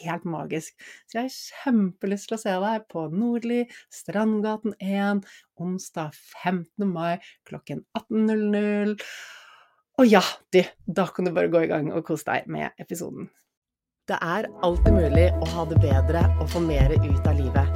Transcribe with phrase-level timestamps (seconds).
[0.00, 0.76] helt magisk.
[1.06, 5.24] Så jeg har kjempelyst til å se deg på Nordli, Strandgaten 1,
[5.62, 6.86] onsdag 15.
[6.90, 7.16] mai
[7.48, 8.96] klokken 18.00.
[9.96, 13.30] Og ja, du, da kan du bare gå i gang og kose deg med episoden.
[14.06, 17.75] Det er alltid mulig å ha det bedre og få mer ut av livet.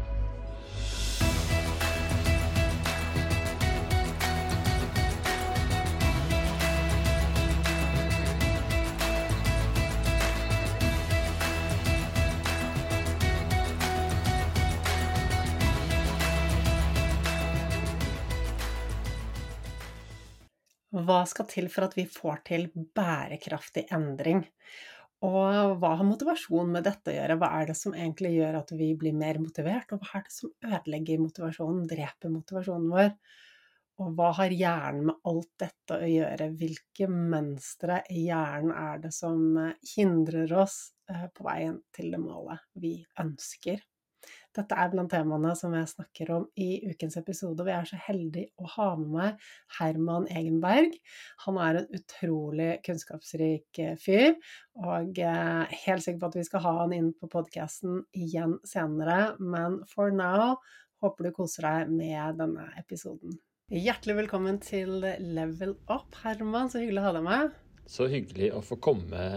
[20.91, 22.65] Hva skal til for at vi får til
[22.95, 24.41] bærekraftig endring?
[25.23, 27.37] Og hva har motivasjon med dette å gjøre?
[27.39, 30.35] Hva er det som egentlig gjør at vi blir mer motivert, og hva er det
[30.35, 33.13] som ødelegger motivasjonen, dreper motivasjonen vår?
[34.01, 36.49] Og hva har hjernen med alt dette å gjøre?
[36.57, 39.45] Hvilke mønstre i hjernen er det som
[39.93, 40.79] hindrer oss
[41.11, 43.79] eh, på veien til det målet vi ønsker?
[44.57, 47.55] Dette er blant temaene som jeg snakker om i ukens episode.
[47.61, 49.45] og Vi er så heldige å ha med meg
[49.77, 50.97] Herman Egenberg.
[51.45, 54.35] Han er en utrolig kunnskapsrik eh, fyr,
[54.75, 59.37] og helt sikker på at vi skal ha han inn på podkasten igjen senere.
[59.39, 60.57] Men for now
[61.01, 63.39] håper du koser deg med denne episoden.
[63.71, 64.97] Hjertelig velkommen til
[65.31, 66.67] Level Up, Herman.
[66.67, 67.59] Så hyggelig å ha deg med.
[67.87, 69.27] Så hyggelig å få komme.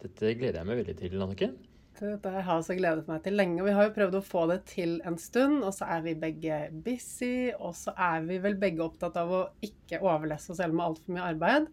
[0.00, 1.50] Dette gleder jeg meg veldig til, Annike.
[2.00, 3.64] Dette har jeg så gledet meg til lenge.
[3.66, 6.60] Vi har jo prøvd å få det til en stund, og så er vi begge
[6.84, 7.50] busy.
[7.58, 11.16] Og så er vi vel begge opptatt av å ikke overlesse oss selv med altfor
[11.16, 11.68] mye arbeid.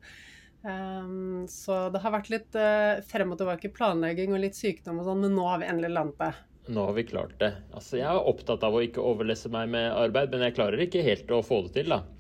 [0.68, 5.08] Um, så det har vært litt uh, frem og tilbake planlegging og litt sykdom og
[5.08, 6.32] sånn, men nå har vi endelig landet det.
[6.76, 7.54] Nå har vi klart det.
[7.72, 11.06] Altså, jeg er opptatt av å ikke overlesse meg med arbeid, men jeg klarer ikke
[11.06, 12.04] helt å få det til, da.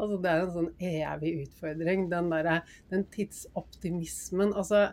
[0.00, 4.54] Altså, det er en sånn evig utfordring, den derre den tidsoptimismen.
[4.56, 4.86] Altså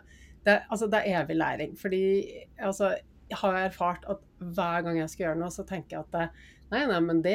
[0.46, 1.74] det, altså, det er evig læring.
[1.78, 2.04] Fordi
[2.58, 2.94] altså,
[3.30, 6.28] jeg har erfart at hver gang jeg skal gjøre noe, så tenker jeg at det,
[6.68, 7.34] Nei, nei, men det,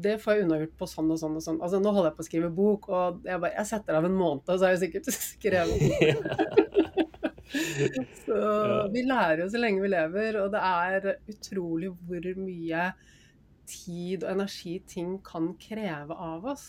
[0.00, 1.58] det får jeg unnagjort på sånn og sånn og sånn.
[1.60, 4.16] Altså, nå holder jeg på å skrive bok, og jeg, bare, jeg setter av en
[4.16, 5.82] måned, og så har jeg sikkert skrevet
[8.24, 8.38] Så
[8.94, 12.88] vi lærer jo så lenge vi lever, og det er utrolig hvor mye
[13.68, 16.66] tid og energi ting kan kreve av oss.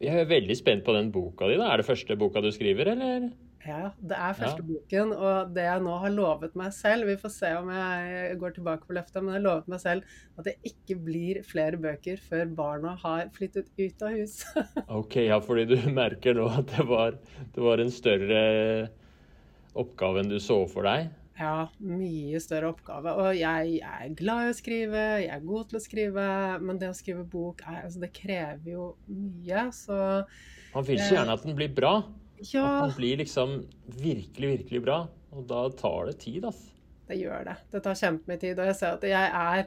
[0.00, 1.58] Jeg er veldig spent på den boka di.
[1.60, 1.72] da.
[1.72, 3.32] Er det første boka du skriver, eller?
[3.60, 7.32] Ja, det er første boken, og det jeg nå har lovet meg selv Vi får
[7.34, 10.54] se om jeg går tilbake på løftet, men jeg har lovet meg selv at det
[10.70, 14.38] ikke blir flere bøker før barna har flyttet ut av hus.
[15.00, 17.18] ok, ja, fordi du merker nå at det var,
[17.52, 18.42] det var en større
[19.76, 21.10] oppgave enn du så for deg?
[21.40, 23.12] Ja, mye større oppgave.
[23.16, 26.24] Og jeg, jeg, er glad i å skrive, jeg er god til å skrive,
[26.64, 30.00] men det å skrive bok, er, altså, det krever jo mye, så
[30.74, 31.94] Man vil så gjerne at den blir bra.
[32.52, 32.66] Ja.
[32.66, 33.56] At den blir liksom
[34.00, 34.98] virkelig, virkelig bra.
[35.36, 36.76] Og da tar det tid, altså.
[37.10, 37.56] Det gjør det.
[37.72, 38.58] Det tar kjempemye tid.
[38.62, 39.64] Og jeg ser at jeg er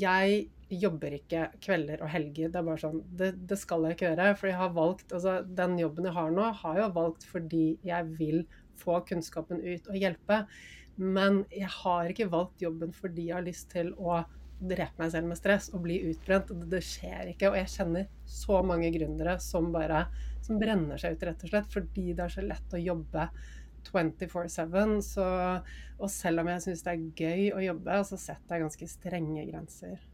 [0.00, 2.48] Jeg jobber ikke kvelder og helger.
[2.48, 4.30] Det er bare sånn Det, det skal jeg ikke gjøre.
[4.40, 8.08] For jeg har valgt Altså, den jobben jeg har nå, har jeg valgt fordi jeg
[8.16, 8.46] vil
[8.76, 10.40] få kunnskapen ut og hjelpe.
[10.96, 14.22] Men jeg har ikke valgt jobben fordi jeg har lyst til å
[14.58, 16.52] drepe meg selv med stress og bli utbrent.
[16.70, 17.50] Det skjer ikke.
[17.52, 20.06] Og jeg kjenner så mange gründere som bare
[20.46, 23.28] som brenner seg ut, rett og slett, fordi det er så lett å jobbe
[23.90, 25.22] 24-7.
[25.98, 29.46] Og selv om jeg syns det er gøy å jobbe, så setter jeg ganske strenge
[29.50, 30.04] grenser.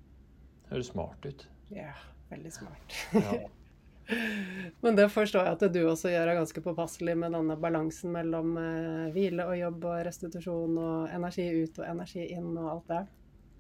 [0.63, 1.49] Det høres smart ut.
[1.73, 1.93] Ja,
[2.33, 3.03] veldig smart.
[3.17, 3.43] Ja.
[4.83, 8.57] Men det forstår jeg at du også gjør er ganske påpasselig med denne balansen mellom
[8.61, 13.03] eh, hvile og jobb og restitusjon og energi ut og energi inn og alt det.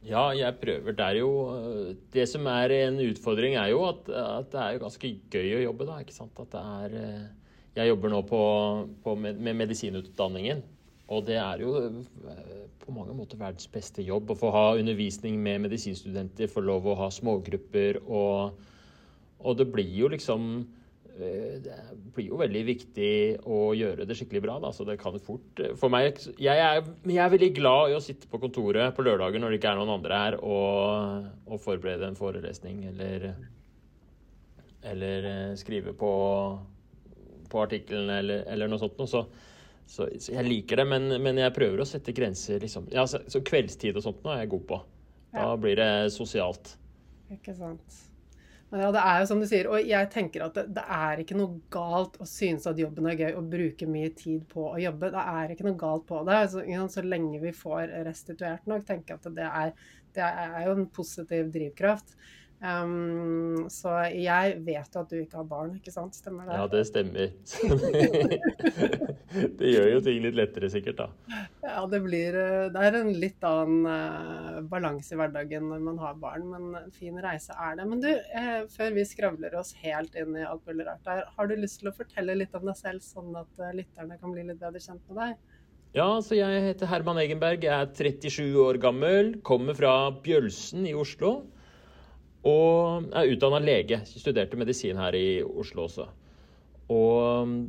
[0.02, 0.96] Ja, jeg prøver.
[0.98, 1.30] Det jo
[2.12, 5.86] Det som er en utfordring, er jo at, at det er ganske gøy å jobbe,
[5.86, 6.00] da.
[6.02, 6.38] Ikke sant.
[6.38, 7.30] At det er eh,
[7.76, 8.42] Jeg jobber nå på,
[9.04, 10.62] på med, med medisinutdanningen.
[11.12, 15.38] Og det er jo eh, på mange måter verdens beste jobb å få ha undervisning
[15.38, 18.58] med medisinstudenter, få lov å ha smågrupper og
[19.42, 20.48] og det blir jo liksom
[21.18, 21.74] det
[22.14, 23.12] blir jo veldig viktig
[23.44, 24.56] å gjøre det skikkelig bra.
[24.62, 24.70] Da.
[24.74, 26.08] Så det kan fort eh, For meg
[26.40, 29.60] jeg er, jeg er, veldig glad i å sitte på kontoret på lørdager når det
[29.60, 33.32] ikke er noen andre her, og, og forberede en forelesning eller,
[34.92, 36.12] eller eh, skrive på,
[37.52, 39.02] på artikkelen eller, eller, noe sånt.
[39.04, 39.26] Så,
[39.84, 42.62] så, så, jeg liker det, men, men, jeg prøver å sette grenser.
[42.62, 42.88] Liksom.
[42.94, 44.80] Ja, så, så kveldstid og sånt nå er jeg god på.
[45.32, 46.74] Da blir det sosialt.
[47.32, 48.02] Ikke sant.
[48.72, 51.36] Ja, det er jo som du sier, og jeg tenker at det, det, er ikke
[51.36, 55.10] noe galt å synes at jobben er gøy og bruke mye tid på å jobbe.
[55.12, 56.38] Det er ikke noe galt på det.
[56.54, 56.64] Så,
[56.94, 59.74] så lenge vi får restituert nok, tenker jeg at det er,
[60.16, 62.16] det er jo en positiv drivkraft.
[62.62, 66.14] Um, så jeg vet jo at du ikke har barn, ikke sant?
[66.14, 66.58] Stemmer det?
[66.60, 67.32] Ja, det stemmer.
[69.58, 71.40] det gjør jo ting litt lettere, sikkert, da.
[71.64, 75.98] Ja, det blir eh, Det er en litt annen uh, balanse i hverdagen når man
[76.04, 77.86] har barn, men en fin reise er det.
[77.90, 81.50] Men du, uh, før vi skravler oss helt inn i alt mulig rart der, har
[81.50, 84.44] du lyst til å fortelle litt om deg selv, sånn at uh, lytterne kan bli
[84.52, 85.58] litt bedre kjent med deg?
[85.98, 90.94] Ja, så jeg heter Herman Egenberg, jeg er 37 år gammel, kommer fra Bjølsen i
[90.94, 91.40] Oslo.
[92.48, 94.00] Og er utdanna lege.
[94.08, 96.08] Studerte medisin her i Oslo også.
[96.90, 97.60] Og mm,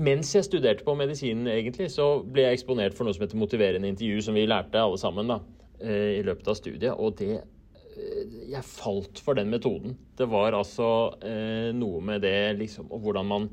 [0.00, 3.88] mens jeg studerte på medisinen, egentlig, så ble jeg eksponert for noe som heter motiverende
[3.90, 5.40] intervju, som vi lærte alle sammen da,
[5.80, 6.92] eh, i løpet av studiet.
[6.94, 9.96] Og det eh, Jeg falt for den metoden.
[10.16, 13.48] Det var altså eh, noe med det liksom, og hvordan man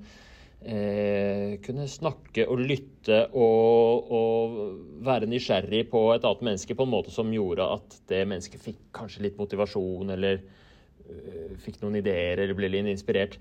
[0.65, 4.57] eh, kunne snakke og lytte og, og,
[5.05, 8.81] være nysgjerrig på et annet menneske på en måte som gjorde at det mennesket fikk
[8.97, 13.37] kanskje litt motivasjon, eller uh, fikk noen ideer, eller ble litt inspirert.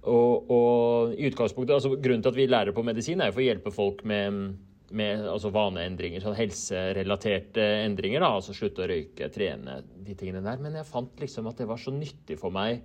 [0.00, 3.44] Og, og, i utgangspunktet, altså Grunnen til at vi lærer på medisin, er jo for
[3.44, 4.58] å hjelpe folk med,
[4.96, 8.24] med altså vaneendringer, sånn helserelaterte endringer.
[8.24, 10.60] da, Altså slutte å røyke, trene, de tingene der.
[10.60, 12.82] Men jeg fant liksom at det var så nyttig for meg,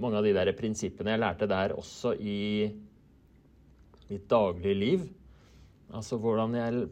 [0.00, 2.38] mange av de der prinsippene jeg lærte der, også i
[4.10, 5.08] mitt daglige liv.
[5.94, 6.86] Altså hvordan jeg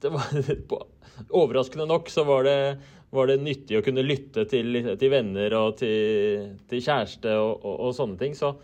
[0.00, 0.32] det var,
[1.40, 2.56] Overraskende nok så var det,
[3.12, 7.74] var det, nyttig å kunne lytte til, til venner og til, til kjæreste og, og,
[7.74, 8.36] og, sånne ting.
[8.38, 8.54] Så,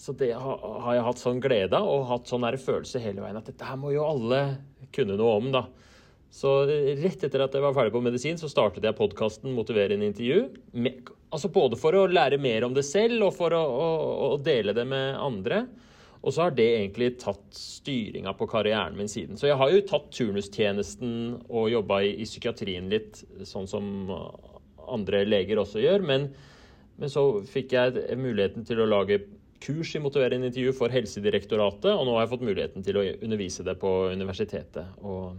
[0.00, 3.46] så det har, jeg hatt sånn glede av, og hatt sånn følelse hele veien at
[3.46, 4.42] dette her må jo alle
[4.96, 5.66] kunne noe om, da.
[6.36, 10.40] Så rett etter at jeg var ferdig på medisin, så startet jeg podkasten Motiverende intervju.
[10.74, 13.86] Med, altså både for å lære mer om det selv, og for å, å,
[14.26, 15.62] å dele det med andre.
[16.26, 19.38] Og så har det egentlig tatt styringa på karrieren min siden.
[19.38, 21.12] Så jeg har jo tatt turnustjenesten
[21.46, 24.10] og jobba i, i, psykiatrien litt, sånn som
[24.90, 26.02] andre leger også gjør.
[26.08, 26.26] Men,
[26.98, 29.20] men så fikk jeg muligheten til å lage
[29.62, 33.64] kurs i motiverende intervju for Helsedirektoratet, og nå har jeg fått muligheten til å undervise
[33.66, 34.98] det på universitetet.
[35.06, 35.38] Og,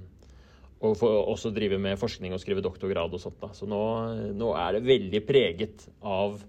[0.88, 3.42] og også drive med forskning og skrive doktorgrad og sånt.
[3.44, 3.52] Da.
[3.58, 3.82] Så nå,
[4.40, 6.40] nå er det veldig preget av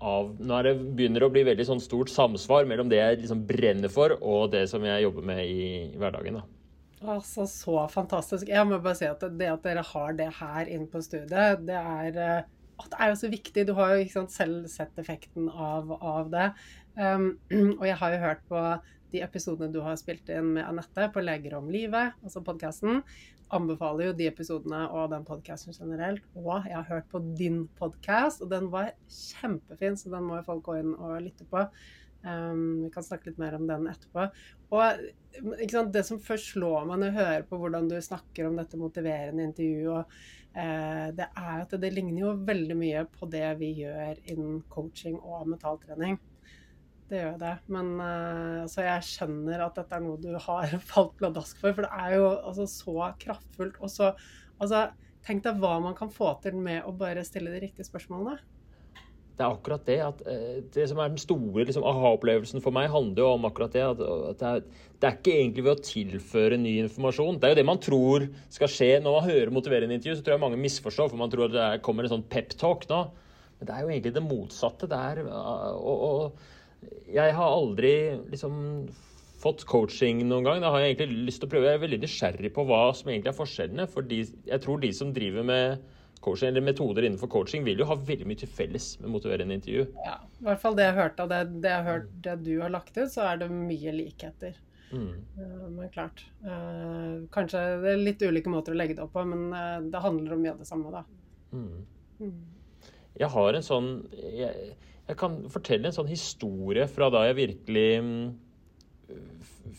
[0.00, 3.44] av Nå er det begynner å bli veldig sånn stort samsvar mellom det jeg liksom
[3.48, 6.40] brenner for, og det som jeg jobber med i, i hverdagen.
[6.40, 6.46] da.
[7.00, 8.48] Altså, Så fantastisk.
[8.48, 11.78] Jeg må bare si at det at dere har det her inne på studiet, det
[11.78, 12.42] er, eh,
[12.80, 13.66] det er jo så viktig.
[13.66, 16.50] Du har jo sant, selv sett effekten av, av det.
[16.96, 17.38] Um,
[17.80, 18.64] og jeg har jo hørt på
[19.12, 23.02] de episodene du har spilt inn med Anette på Leger om livet, altså podkasten
[23.54, 26.26] anbefaler jo de episodene og den podkasten generelt.
[26.38, 30.46] Og jeg har hørt på din podkast, og den var kjempefin, så den må jo
[30.46, 31.64] folk gå inn og lytte på.
[32.20, 34.26] Um, vi kan snakke litt mer om den etterpå.
[34.76, 35.06] Og
[35.72, 38.78] sant, Det som først slår meg når jeg hører på hvordan du snakker om dette
[38.78, 40.18] motiverende intervjuet,
[40.54, 45.16] uh, det er at det ligner jo veldig mye på det vi gjør innen coaching
[45.18, 46.20] og mentaltrening
[47.10, 47.54] det gjør det.
[47.74, 51.74] Men uh, så jeg skjønner at dette er noe du har falt pladask for.
[51.76, 53.80] For det er jo altså, så kraftfullt.
[53.82, 54.14] Og så
[54.58, 54.88] altså,
[55.20, 58.38] Tenk deg hva man kan få til med å bare stille de riktige spørsmålene.
[59.36, 59.98] Det er akkurat det.
[60.00, 63.74] at uh, Det som er den store liksom, aha-opplevelsen for meg, handler jo om akkurat
[63.76, 63.82] det.
[63.84, 67.36] At, at det, er, det, er, ikke egentlig ved å tilføre ny informasjon.
[67.36, 68.90] Det er jo det man tror skal skje.
[69.04, 71.68] Når man hører motiverende intervju, så tror jeg mange misforstår, for man tror at det
[71.84, 73.02] kommer en sånn pep-talk nå.
[73.60, 74.88] Men det er jo egentlig det motsatte.
[74.88, 76.48] Det er, uh, å og
[77.10, 77.92] jeg har aldri
[78.30, 78.88] liksom
[79.40, 80.60] fått coaching noen gang.
[80.62, 81.70] Da har jeg egentlig lyst til å prøve.
[81.70, 83.88] Jeg er veldig nysgjerrig på hva som egentlig er forskjellene.
[83.90, 85.84] For jeg tror de som driver med
[86.20, 89.86] coaching, eller metoder innenfor coaching, vil jo ha veldig mye til felles med motiverende intervju.
[90.04, 92.74] Ja, i hvert fall det jeg hørte av det, det, jeg hørt, det du har
[92.74, 94.58] lagt ut, så er det mye likheter.
[94.90, 95.14] Mm.
[95.78, 96.26] Men klart.
[96.44, 100.04] Eh, kanskje det er litt ulike måter å legge det opp på, men eh, det
[100.04, 101.04] handler om mye av det samme, da.
[101.56, 101.86] Mm.
[102.20, 102.90] Mm.
[103.20, 104.74] Jeg har en sånn jeg,
[105.10, 108.26] jeg kan fortelle en sånn historie fra da jeg virkelig mm,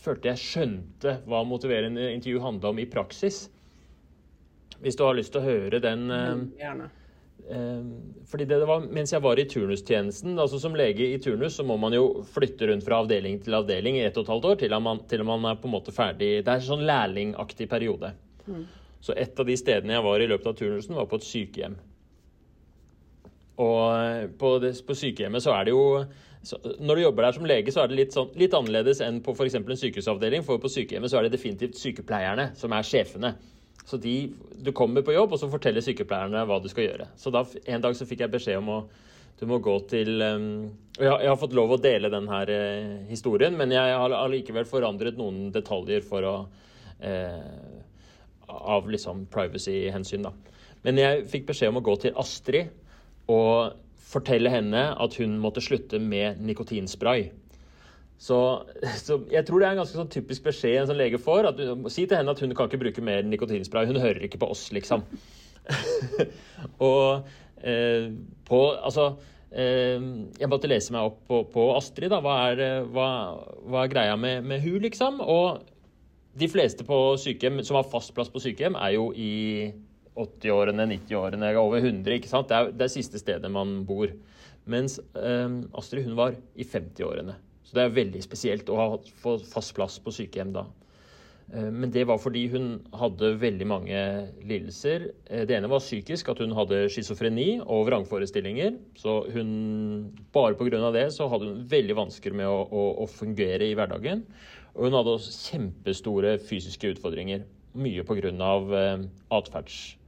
[0.03, 3.45] følte jeg skjønte hva motiverende intervju handla om i praksis.
[4.81, 6.89] Hvis du har lyst til å høre den mm, Gjerne.
[7.51, 7.85] Eh,
[8.29, 10.35] fordi det var mens jeg var i turnustjenesten.
[10.39, 13.97] altså Som lege i turnus så må man jo flytte rundt fra avdeling til avdeling
[13.99, 16.41] i ett og et halvt år til man, til man er på en måte ferdig.
[16.43, 18.13] Det er en sånn lærlingaktig periode.
[18.47, 18.65] Mm.
[19.01, 21.79] Så et av de stedene jeg var i løpet av turnusen, var på et sykehjem.
[23.59, 25.85] Og eh, på, det, på sykehjemmet så er det jo
[26.41, 29.19] så, Når du jobber der som lege, så er det litt, sånn, litt annerledes enn
[29.21, 29.59] på f.eks.
[29.59, 30.45] en sykehusavdeling.
[30.47, 33.35] For på sykehjemmet så er det definitivt sykepleierne som er sjefene.
[33.85, 34.15] Så de,
[34.61, 37.11] du kommer på jobb, og så forteller sykepleierne hva du skal gjøre.
[37.19, 38.81] Så da, en dag så fikk jeg beskjed om å
[39.41, 40.49] du må gå til um,
[40.99, 45.17] jeg, jeg, har fått lov å dele denne uh, historien, men jeg har allikevel forandret
[45.17, 47.79] noen detaljer for å uh,
[48.51, 50.33] Av liksom privacy-hensyn, da.
[50.83, 52.67] Men jeg fikk beskjed om å gå til Astrid
[53.29, 53.77] og
[54.11, 57.29] fortelle henne at hun måtte slutte med nikotinspray.
[58.21, 58.37] Så,
[59.01, 61.47] så, jeg tror det er en ganske sånn typisk beskjed en sånn lege får.
[61.49, 63.87] at Si til henne at hun kan ikke bruke mer nikotinspray.
[63.89, 65.07] Hun hører ikke på oss, liksom.
[66.91, 67.27] og
[67.61, 68.07] eh,
[68.47, 69.03] på Altså
[69.53, 70.01] eh,
[70.41, 72.11] Jeg måtte lese meg opp på, på Astrid.
[72.13, 73.09] da, Hva er, hva,
[73.65, 75.21] hva er greia med, med hun, liksom?
[75.25, 75.63] Og
[76.37, 79.31] de fleste på sykehjem som har fast plass på sykehjem, er jo i
[80.25, 82.17] 80-årene, 90-årene, over 100.
[82.17, 82.49] ikke sant?
[82.49, 84.11] Det er det er siste stedet man bor.
[84.69, 85.47] Mens eh,
[85.77, 87.37] Astrid hun var i 50-årene.
[87.65, 88.87] Så det er veldig spesielt å ha
[89.23, 90.65] fått fast plass på sykehjem da.
[91.53, 94.01] Eh, men det var fordi hun hadde veldig mange
[94.47, 95.09] lidelser.
[95.27, 98.77] Eh, det ene var psykisk, at hun hadde schizofreni og vrangforestillinger.
[98.99, 99.49] Så hun,
[100.33, 100.91] bare pga.
[100.91, 104.25] det så hadde hun veldig vansker med å, å, å fungere i hverdagen.
[104.75, 107.43] Og hun hadde også kjempestore fysiske utfordringer.
[107.75, 108.31] Mye pga.
[108.31, 110.00] atferdsproblemer Eh,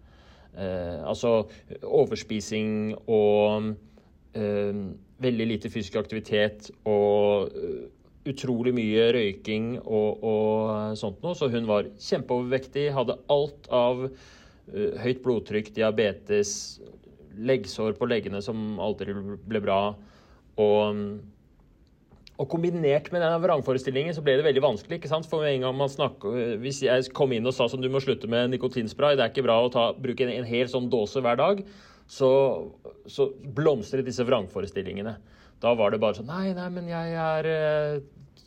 [0.55, 1.47] altså
[1.81, 3.73] overspising og
[4.37, 4.83] eh,
[5.23, 7.83] veldig lite fysisk aktivitet og eh,
[8.29, 14.05] utrolig mye røyking og, og sånt noe, så hun var kjempeovervektig, hadde alt av
[15.03, 16.53] høyt blodtrykk, diabetes,
[17.35, 19.11] leggsår på leggene som aldri
[19.43, 19.79] ble bra.
[20.61, 21.01] Og,
[22.41, 24.97] og kombinert med denne vrangforestillingen så ble det veldig vanskelig.
[24.97, 25.27] ikke sant?
[25.29, 28.27] For en gang man snakker, Hvis jeg kom inn og sa som du må slutte
[28.27, 31.37] med nikotinspray, det er ikke bra å ta, bruke en, en hel sånn dåse hver
[31.37, 31.61] dag,
[32.09, 32.31] så,
[33.05, 35.13] så blomstret disse vrangforestillingene.
[35.61, 38.01] Da var det bare sånn Nei, nei, men jeg er eh,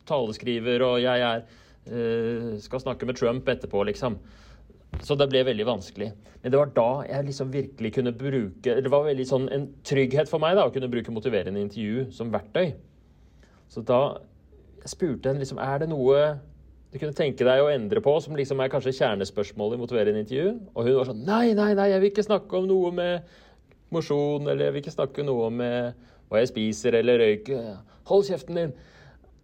[0.09, 1.47] taleskriver, og jeg er,
[1.87, 4.19] eh, skal snakke med Trump etterpå, liksom.
[5.07, 6.11] Så det ble veldig vanskelig.
[6.43, 10.31] Men det var da jeg liksom virkelig kunne bruke Det var veldig sånn en trygghet
[10.31, 12.75] for meg da, å kunne bruke motiverende intervju som verktøy.
[13.73, 14.01] Så da
[14.83, 16.21] jeg spurte henne liksom, er det noe
[16.93, 20.53] du kunne tenke deg å endre på, som liksom er kanskje kjernespørsmålet i motiverende intervju.
[20.73, 23.35] Og hun var sånn Nei, nei, nei, jeg vil ikke snakke om noe med
[23.93, 27.75] mosjon, eller jeg vil ikke snakke noe med hva jeg spiser eller røyker.
[28.09, 28.75] Hold kjeften din!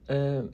[0.09, 0.49] Uh,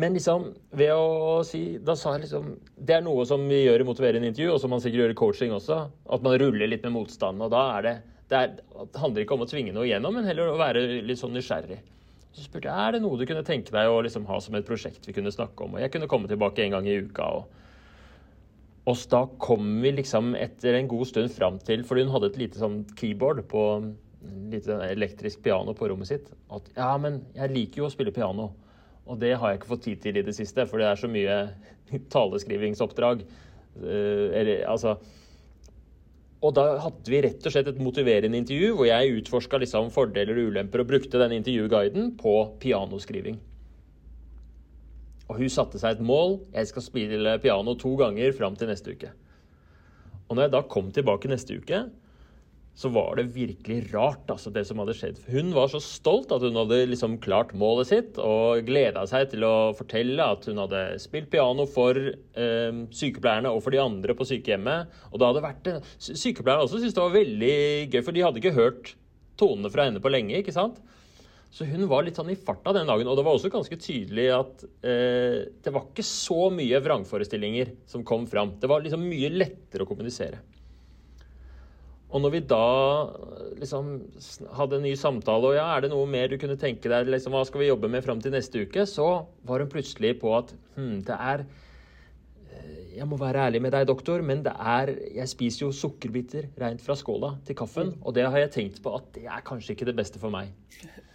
[0.00, 3.84] men liksom, ved å si Da sa jeg liksom Det er noe som vi gjør
[3.84, 5.80] i motiverende intervju, og som man sikkert gjør i coaching også.
[6.16, 7.42] At man ruller litt med motstand.
[7.44, 7.94] Og da er det
[8.30, 11.20] Det, er, det handler ikke om å tvinge noe igjennom, men heller å være litt
[11.20, 11.76] sånn nysgjerrig.
[12.34, 14.66] Så spurte jeg er det noe du kunne tenke deg å liksom ha som et
[14.66, 15.76] prosjekt vi kunne snakke om.
[15.76, 17.28] Og jeg kunne komme tilbake en gang i uka.
[17.38, 17.60] Og,
[18.90, 22.40] og da kom vi liksom etter en god stund fram til For hun hadde et
[22.42, 23.62] lite sånn keyboard på
[24.50, 26.30] lite elektrisk piano på rommet sitt.
[26.52, 28.50] At ja, men jeg liker jo å spille piano.
[29.04, 31.10] Og det har jeg ikke fått tid til i det siste, for det er så
[31.12, 31.38] mye
[32.14, 33.26] taleskrivingsoppdrag.
[33.74, 34.96] Uh, eller, altså
[36.44, 40.36] og da hadde vi rett og slett et motiverende intervju hvor jeg utforska liksom fordeler
[40.36, 43.38] og ulemper og brukte den intervjuguiden på pianoskriving.
[45.24, 46.42] Og hun satte seg et mål.
[46.52, 49.14] Jeg skal spille piano to ganger fram til neste uke.
[50.28, 51.80] Og når jeg da kom tilbake neste uke,
[52.74, 55.20] så var det virkelig rart, altså, det som hadde skjedd.
[55.30, 59.46] Hun var så stolt at hun hadde liksom klart målet sitt, og gleda seg til
[59.46, 64.26] å fortelle at hun hadde spilt piano for eh, sykepleierne og for de andre på
[64.26, 64.90] sykehjemmet.
[65.12, 65.70] Og det hadde vært
[66.02, 67.54] Sykepleierne også syntes det var veldig
[67.92, 68.92] gøy, for de hadde ikke hørt
[69.38, 70.42] tonene fra henne på lenge.
[70.42, 70.82] ikke sant?
[71.54, 73.06] Så hun var litt sånn i farta den dagen.
[73.06, 78.02] Og det var også ganske tydelig at eh, det var ikke så mye vrangforestillinger som
[78.06, 78.56] kom fram.
[78.58, 80.42] Det var liksom mye lettere å kommunisere.
[82.12, 82.64] Og når vi da
[83.58, 83.90] liksom
[84.54, 87.34] hadde en ny samtale, og ja, er det noe mer du kunne tenke deg, liksom,
[87.34, 89.08] hva skal vi jobbe med fram til neste uke, så
[89.46, 91.46] var hun plutselig på at hm, det er
[92.52, 96.50] eh, Jeg må være ærlig med deg, doktor, men det er Jeg spiser jo sukkerbiter
[96.60, 99.74] rent fra skåla til kaffen, og det har jeg tenkt på at det er kanskje
[99.74, 100.54] ikke det beste for meg.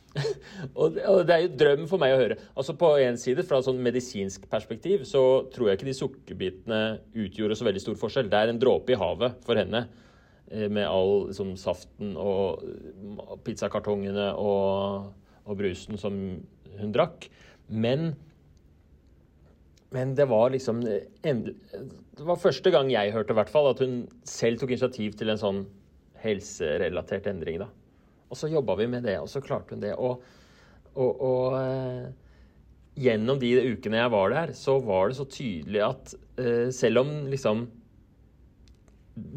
[0.79, 2.37] og, det, og det er jo drøm for meg å høre.
[2.57, 5.23] Altså På en side, fra sånn medisinsk perspektiv, så
[5.53, 8.31] tror jeg ikke de sukkerbitene utgjorde så veldig stor forskjell.
[8.31, 9.85] Det er en dråpe i havet for henne.
[10.51, 12.63] Eh, med all liksom, saften og
[13.45, 15.11] pizzakartongene og,
[15.45, 16.15] og, brusen som
[16.79, 17.27] hun drakk.
[17.69, 18.15] Men,
[19.93, 24.57] men det var liksom Det var første gang jeg hørte hvert fall, at hun selv
[24.57, 25.61] tok initiativ til en sånn
[26.23, 27.61] helserelatert endring.
[27.61, 27.69] da.
[28.29, 29.93] Og så jobba vi med det, og så klarte hun det.
[30.01, 30.23] Og,
[30.97, 32.09] og, og eh,
[32.97, 37.13] gjennom de ukene jeg var der, så var det så tydelig at eh, selv om
[37.29, 37.67] liksom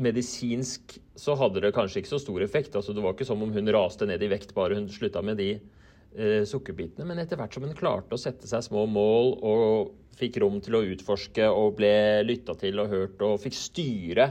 [0.02, 2.76] medisinsk så hadde det kanskje ikke så stor effekt.
[2.76, 5.40] altså Det var ikke som om hun raste ned i vekt bare hun slutta med
[5.40, 7.06] de eh, sukkerbitene.
[7.08, 10.76] Men etter hvert som hun klarte å sette seg små mål og fikk rom til
[10.76, 14.28] å utforske og ble lytta til og hørt og fikk styre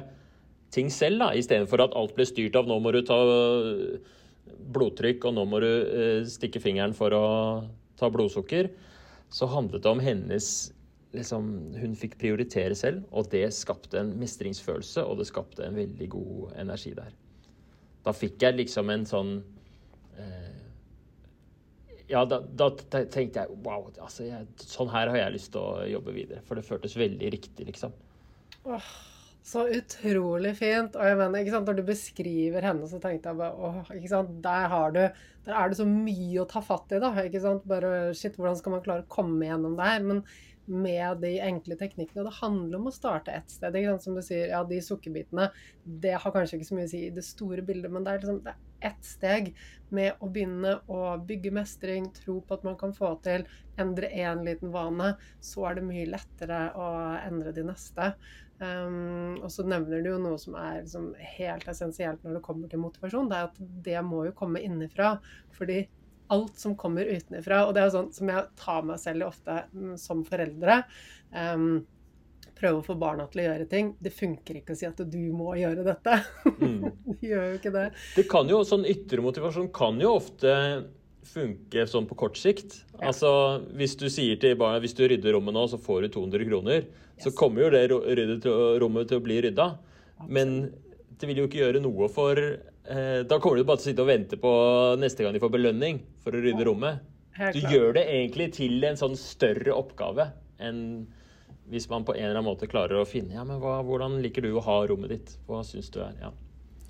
[0.71, 3.17] ting selv, da, istedenfor at alt ble styrt av nå må du ta
[4.71, 7.25] blodtrykk og nå må du eh, stikke fingeren for å
[7.99, 8.71] ta blodsukker,
[9.31, 10.47] så handlet det om hennes
[11.15, 16.07] liksom, hun fikk prioritere selv, og det skapte en mestringsfølelse, og det skapte en veldig
[16.13, 17.13] god energi der.
[18.05, 19.35] Da fikk jeg liksom en sånn
[20.17, 20.57] eh,
[22.09, 25.85] Ja, da, da, tenkte jeg wow, altså jeg, sånn her har jeg lyst til å
[25.87, 26.41] jobbe videre.
[26.47, 27.93] For det føltes veldig riktig, liksom.
[28.67, 28.89] Åh,
[29.47, 30.97] så utrolig fint.
[30.97, 34.11] Og jeg mener, ikke sant, når du beskriver henne, så tenkte jeg bare åh, ikke
[34.11, 35.01] sant, der har du
[35.41, 37.09] Der er det så mye å ta fatt i, da.
[37.23, 40.03] ikke sant, Bare shit, hvordan skal man klare å komme gjennom det her?
[40.05, 40.25] Men
[40.71, 42.23] med de enkle teknikkene.
[42.23, 43.77] Og Det handler om å starte ett sted.
[44.01, 45.49] Som du sier, ja, de sukkerbitene,
[45.83, 48.23] det har kanskje ikke så mye å si i det store bildet, men det er,
[48.23, 49.51] liksom, det ett steg
[49.93, 53.45] med å begynne å bygge mestring, tro på at man kan få til,
[53.81, 56.87] endre én liten vane, så er det mye lettere å
[57.21, 58.11] endre de neste.
[58.61, 62.69] Um, og så nevner du jo noe som er liksom helt essensielt når det kommer
[62.69, 63.29] til motivasjon.
[63.31, 63.57] Det er at
[63.87, 65.15] det må jo komme innifra.
[65.57, 65.83] Fordi
[66.31, 67.65] alt som kommer utenfra.
[67.67, 70.81] Og det er sånn som jeg tar meg selv ofte mm, som foreldre.
[71.31, 71.83] Um,
[72.61, 73.91] prøve å få barna til å gjøre ting.
[74.01, 76.17] Det funker ikke å si at du må gjøre dette.
[76.61, 76.89] Mm.
[77.19, 77.85] de gjør jo ikke det.
[78.17, 80.55] Det kan jo, Sånn ytre motivasjon kan jo ofte
[81.31, 82.81] funke sånn på kort sikt.
[82.95, 83.11] Ja.
[83.11, 83.31] Altså,
[83.77, 86.87] Hvis du sier til barna hvis du rydder rommet nå, så får du 200 kroner,
[86.87, 87.25] yes.
[87.25, 87.85] så kommer jo det
[88.81, 89.67] rommet til å bli rydda.
[90.29, 90.71] Men
[91.21, 92.39] det vil jo ikke gjøre noe for
[92.91, 94.51] Da kommer du bare til å sitte og vente på
[94.99, 97.05] neste gang de får belønning for å rydde rommet.
[97.55, 100.25] Du gjør det egentlig til en sånn større oppgave
[100.59, 100.81] enn
[101.71, 104.43] hvis man på en eller annen måte klarer å finne ja, men hva, hvordan liker
[104.43, 105.35] du å ha rommet ditt?
[105.47, 106.31] Hva syns du er ja.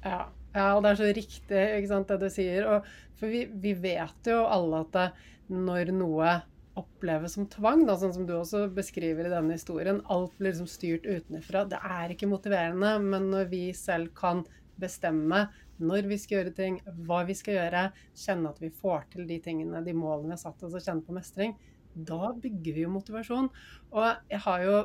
[0.01, 0.21] ja.
[0.51, 2.65] Ja, og det er så riktig ikke sant, det du sier.
[2.67, 2.87] Og,
[3.19, 5.05] for vi, vi, vet jo alle at det,
[5.51, 6.33] når noe
[6.79, 10.69] oppleves som tvang, da, sånn som du også beskriver i denne historien, alt blir liksom
[10.71, 11.65] styrt utenfra.
[11.71, 14.43] Det er ikke motiverende, men når vi selv kan
[14.81, 15.45] bestemme
[15.81, 17.83] når vi skal gjøre ting, hva vi skal gjøre,
[18.23, 21.05] kjenne at vi får til de tingene, de målene vi har satt oss, og kjenne
[21.05, 21.57] på mestring,
[21.93, 23.51] da bygger vi jo motivasjon.
[23.91, 24.81] Og jeg har jo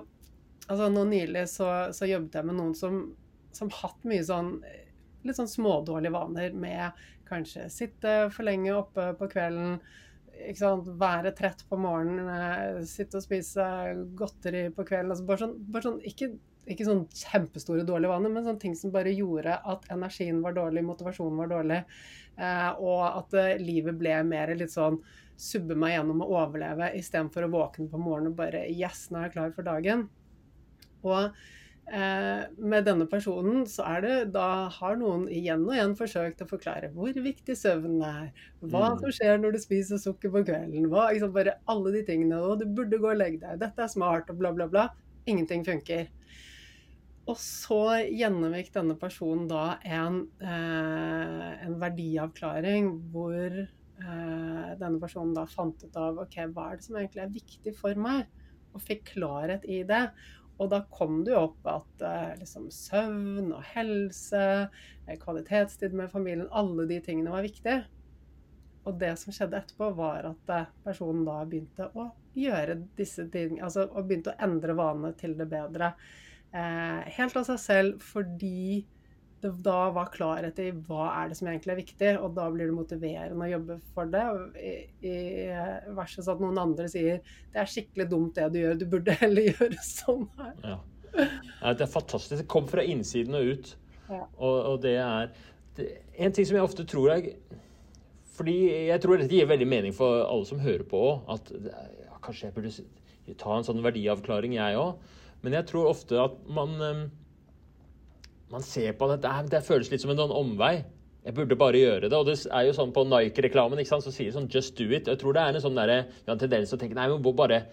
[0.66, 2.96] Altså nå nylig så, så jobbet jeg med noen som,
[3.54, 4.48] som hatt mye sånn
[5.26, 9.78] litt sånn smådårlige vaner med kanskje sitte for lenge oppe på kvelden,
[11.00, 13.64] være trett på morgenen, eh, sitte og spise
[14.18, 15.10] godteri på kvelden.
[15.14, 16.30] Altså bare sånn, bare sånn ikke,
[16.66, 20.84] ikke, sånn kjempestore dårlige vaner, men sånne ting som bare gjorde at energien var dårlig,
[20.86, 21.82] motivasjonen var dårlig,
[22.36, 24.98] eh, og at eh, livet ble mer litt sånn
[25.36, 29.28] subbe meg gjennom å overleve istedenfor å våkne på morgenen og bare Yes, nå er
[29.28, 30.06] jeg klar for dagen.
[31.04, 31.34] Og
[31.86, 36.48] Eh, med denne personen så er det Da har noen igjen og igjen forsøkt å
[36.50, 39.04] forklare hvor viktig søvnen er, hva mm.
[39.04, 42.40] som skjer når du spiser sukker på kvelden, hva, liksom bare alle de tingene.
[42.42, 44.88] Og du burde gå og legge deg, dette er smart, og bla, bla, bla.
[45.30, 46.08] Ingenting funker.
[47.26, 55.46] Og så gjennomgikk denne personen da en, eh, en verdiavklaring hvor eh, denne personen da
[55.50, 58.28] fant ut av ok, hva er det som egentlig er viktig for meg,
[58.76, 60.04] og fikk klarhet i det.
[60.56, 64.44] Og da kom det jo opp at eh, liksom, søvn og helse,
[65.04, 67.82] eh, kvalitetstid med familien, alle de tingene var viktige.
[68.86, 73.66] Og det som skjedde etterpå, var at eh, personen da begynte å gjøre disse tingene,
[73.66, 75.92] altså og begynte å endre vanene til det bedre.
[76.54, 78.84] Eh, helt av seg selv fordi
[79.42, 82.70] det da var klarhet i hva er det som egentlig er viktig, og da blir
[82.70, 84.24] det motiverende å jobbe for det.
[84.56, 84.72] I,
[85.04, 85.16] i
[85.96, 87.20] versus at noen andre sier
[87.52, 90.54] det er skikkelig dumt det du gjør, du burde heller gjøre sånn her.
[90.64, 90.78] Ja.
[91.18, 92.40] ja det er fantastisk.
[92.40, 93.76] Det kom fra innsiden og ut.
[94.06, 94.22] Ja.
[94.38, 95.30] Og, og, det er
[95.76, 97.24] det, En ting som jeg ofte tror er
[98.36, 98.54] fordi
[98.86, 101.22] jeg tror dette gir veldig mening for alle som hører på òg.
[101.32, 105.14] At ja, kanskje jeg burde ta en sånn verdiavklaring, jeg òg.
[105.44, 106.76] Men jeg tror ofte at man
[108.52, 110.76] man ser på det, det, det føles litt som en sånn omvei.
[111.26, 112.14] Jeg burde bare gjøre det.
[112.14, 114.86] Og det er jo sånn på Nike-reklamen ikke sant, så sier det sånn 'just do
[114.92, 115.10] it'.
[115.10, 117.34] Jeg tror det er en sånn der, en tendens til å tenke nei, vi må
[117.34, 117.64] bare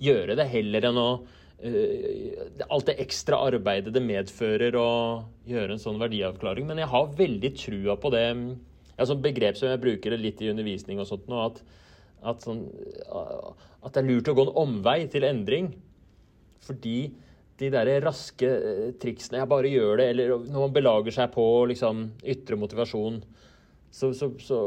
[0.00, 4.92] gjøre det heller enn å uh, Alt det ekstra arbeidet det medfører å
[5.44, 6.66] gjøre en sånn verdiavklaring.
[6.70, 8.24] Men jeg har veldig trua på det.
[8.96, 11.60] Ja, sånn begrep som jeg bruker litt i undervisning og sånt nå, at,
[12.22, 12.66] at, sånn,
[13.10, 15.72] at det er lurt å gå en omvei til endring.
[16.66, 17.12] Fordi
[17.60, 19.42] de der raske eh, triksene.
[19.42, 20.08] Jeg bare gjør det.
[20.14, 23.20] Eller når man belager seg på liksom, ytre motivasjon,
[23.90, 24.60] så, så, så,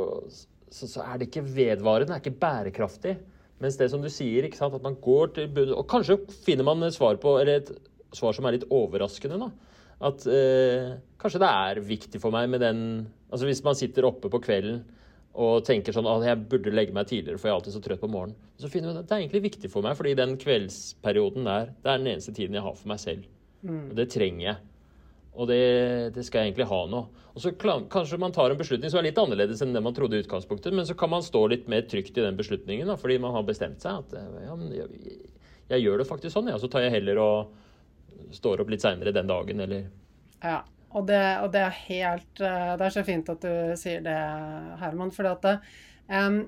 [0.67, 3.15] så, er det ikke vedvarende, det er ikke bærekraftig.
[3.63, 6.81] Mens det som du sier, sant, at man går til bunnen Og kanskje finner man
[6.83, 7.69] et svar på Eller et
[8.11, 9.77] svar som er litt overraskende, da.
[10.09, 12.81] At eh, kanskje det er viktig for meg med den
[13.29, 14.81] Altså hvis man sitter oppe på kvelden
[15.33, 18.01] og tenker sånn at jeg burde legge meg tidligere, for jeg er alltid så trøtt
[18.03, 18.37] på morgenen.
[18.61, 21.89] Så finner vi at det er egentlig viktig for meg, fordi den kveldsperioden der, det
[21.89, 23.25] er den eneste tiden jeg har for meg selv.
[23.63, 23.87] Mm.
[23.89, 24.59] Og det trenger jeg.
[25.33, 25.63] Og det,
[26.13, 26.99] det, skal jeg egentlig ha nå.
[27.33, 30.19] Og så Kanskje man tar en beslutning som er litt annerledes enn det man trodde
[30.19, 33.17] i utgangspunktet, men så kan man stå litt mer trygt i den beslutningen, da, fordi
[33.23, 35.17] man har bestemt seg at ja, jeg,
[35.71, 36.59] jeg, gjør det faktisk sånn, ja.
[36.61, 39.89] Så tar jeg heller og står opp litt seinere den dagen, eller
[40.43, 40.61] Ja.
[40.93, 44.17] Og det, og det, er helt eh, Det er så fint at du sier det,
[44.81, 45.13] Herman.
[45.15, 45.47] For at
[46.09, 46.43] um,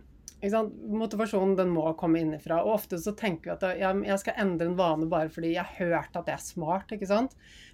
[0.46, 2.62] Motivasjonen den må komme innenfra.
[2.64, 5.66] Og ofte så tenker vi at ja, jeg skal endre en vane bare fordi jeg
[5.66, 6.92] har hørt at det er smart.
[6.94, 7.34] ikke sant?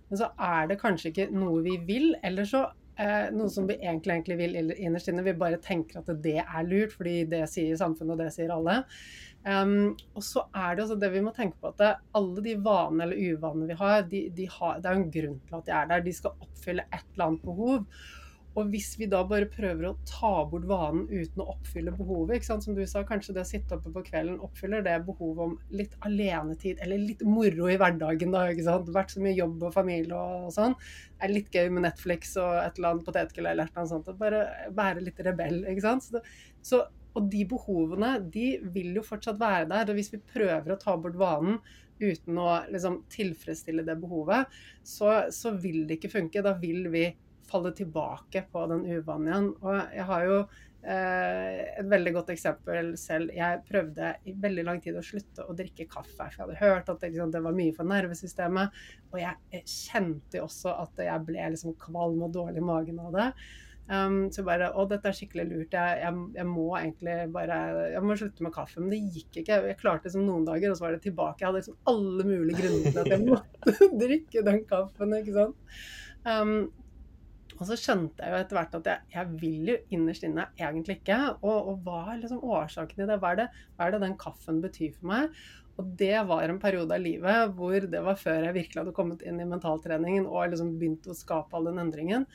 [0.10, 2.14] Men så er det kanskje ikke noe vi vil.
[2.24, 5.26] Eller så eh, noe som vi egentlig, egentlig vil innerst inne.
[5.28, 8.82] Vi bare tenker at det er lurt, fordi det sier samfunnet, og det sier alle.
[9.42, 13.08] Um, og så er det også det vi må tenke på at alle de vanene
[13.08, 15.88] eller uvanene vi har, de, de har, det er en grunn til at de er
[15.90, 16.04] der.
[16.06, 17.88] De skal oppfylle et eller annet behov.
[18.60, 22.76] Og hvis vi da bare prøver å ta bort vanen uten å oppfylle behovet, som
[22.76, 26.82] du sa, kanskje det å sitte oppe på kvelden oppfyller det behovet om litt alenetid,
[26.84, 28.44] eller litt moro i hverdagen, da.
[28.52, 28.92] ikke sant?
[28.92, 30.76] Vært så mye jobb og familie og, sånn.
[31.16, 33.94] Det er litt gøy med Netflix og et eller annet potetgull eller et eller annet
[33.94, 34.12] sånt.
[34.12, 34.44] Og bare
[34.82, 36.10] være litt rebell, ikke sant.
[36.10, 36.26] Så, det,
[36.68, 36.84] så
[37.18, 39.92] og de behovene de vil jo fortsatt være der.
[39.92, 41.60] Og hvis vi prøver å ta bort vanen
[42.02, 44.50] uten å liksom, tilfredsstille det behovet,
[44.84, 46.46] så, så, vil det ikke funke.
[46.46, 47.06] Da vil vi
[47.52, 49.50] falle tilbake på den uvanen igjen.
[49.62, 50.42] Og jeg har jo
[50.82, 53.30] Eh, et veldig godt eksempel selv.
[53.38, 56.16] Jeg prøvde i veldig lang tid å slutte å drikke kaffe.
[56.18, 58.80] For jeg hadde hørt at det, liksom, det var mye for nervesystemet.
[59.12, 63.14] Og jeg kjente jo også at jeg ble liksom kvalm og dårlig i magen av
[63.18, 63.28] det.
[63.92, 65.74] Um, så bare Å, dette er skikkelig lurt.
[65.76, 67.58] Jeg, jeg, jeg, må egentlig bare
[67.92, 68.80] Jeg må slutte med kaffe.
[68.80, 69.62] Men det gikk ikke.
[69.68, 71.42] Jeg klarte liksom noen dager, og så var det tilbake.
[71.42, 75.18] Jeg hadde liksom alle mulige grunner til at jeg måtte drikke den kaffen.
[75.20, 75.82] ikke sant?
[76.24, 76.56] Um,
[77.62, 81.02] og så skjønte jeg jo etter hvert at jeg, jeg vil jo innerst inne egentlig
[81.02, 81.20] ikke.
[81.44, 83.20] Og, og hva er liksom årsaken til det?
[83.22, 85.36] Hva er det, hva er det den kaffen betyr for meg?
[85.80, 89.22] Og det var en periode av livet hvor det var før jeg virkelig hadde kommet
[89.26, 92.26] inn i mentaltreningen og liksom begynt å skape all den endringen.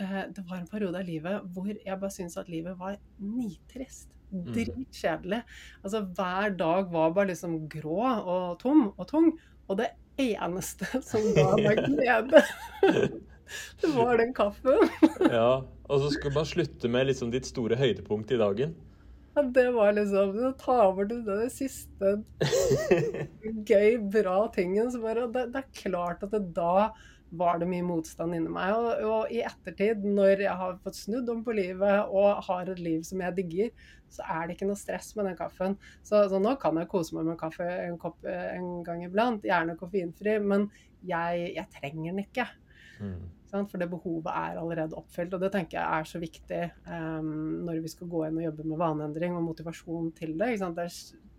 [0.00, 4.10] Eh, det var en periode av livet hvor jeg bare syntes at livet var nitrist.
[4.34, 4.46] Mm.
[4.50, 5.42] Dritkjedelig.
[5.84, 9.30] Altså hver dag var bare liksom grå og tom og tung.
[9.68, 12.42] Og det eneste som ga meg glede
[13.80, 14.88] Det var den kaffen.
[15.36, 18.74] ja, Og så skulle man slutte med liksom ditt store høydepunkt i dagen.
[19.34, 22.14] Ja, det var liksom du tar over til den siste
[23.68, 24.90] gøy, bra tingen.
[24.90, 26.88] Så bare, det, det, er klart at det da
[27.34, 28.74] var det mye motstand inni meg.
[28.76, 32.82] Og, og, i ettertid, når jeg har fått snudd om på livet og har et
[32.82, 35.78] liv som jeg digger, så er det ikke noe stress med den kaffen.
[36.06, 39.46] Så, så nå kan jeg kose meg med kaffe en kopp eh, en gang iblant,
[39.46, 40.68] gjerne koffeinfri, men
[41.04, 42.46] jeg, jeg trenger den ikke.
[43.02, 43.24] Mm.
[43.54, 45.34] For det behovet er allerede oppfylt.
[45.36, 48.66] Og det tenker jeg er så viktig um, når vi skal gå inn og jobbe
[48.66, 50.56] med vaneendring og motivasjon til det.
[50.58, 50.96] Det er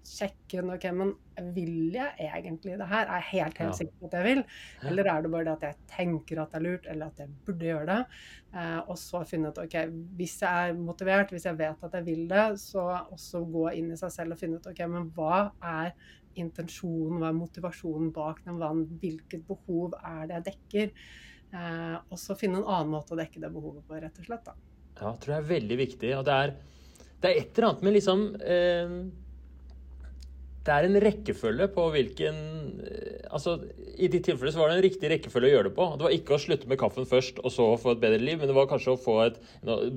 [0.09, 1.13] sjekke ok, men
[1.55, 3.05] vil jeg egentlig det her?
[3.05, 3.77] Er jeg helt, helt ja.
[3.79, 4.43] sikker på at jeg vil?
[4.89, 7.33] Eller er det bare det at jeg tenker at det er lurt, eller at jeg
[7.47, 8.01] burde gjøre det?
[8.55, 9.77] Eh, og så finne ut ok,
[10.19, 13.91] hvis jeg er motivert, hvis jeg vet at jeg vil det, så også gå inn
[13.91, 15.95] i seg selv og finne ut ok, men hva er
[16.39, 20.95] intensjonen, hva er motivasjonen bak den vann, Hvilket behov er det jeg dekker?
[21.55, 24.47] Eh, og så finne en annen måte å dekke det behovet på, rett og slett.
[24.47, 24.55] Da.
[24.95, 26.15] Ja, jeg tror jeg er veldig viktig.
[26.17, 26.55] Og det er,
[27.21, 28.97] det er et eller annet med liksom eh,
[30.65, 32.37] Det er en rekkefølge på hvilken
[32.81, 33.57] eh, Altså,
[33.99, 35.85] I ditt tilfelle så var det en riktig rekkefølge å gjøre det på.
[35.97, 38.47] Det var ikke å slutte med kaffen først og så få et bedre liv, men
[38.47, 39.39] det var kanskje å få et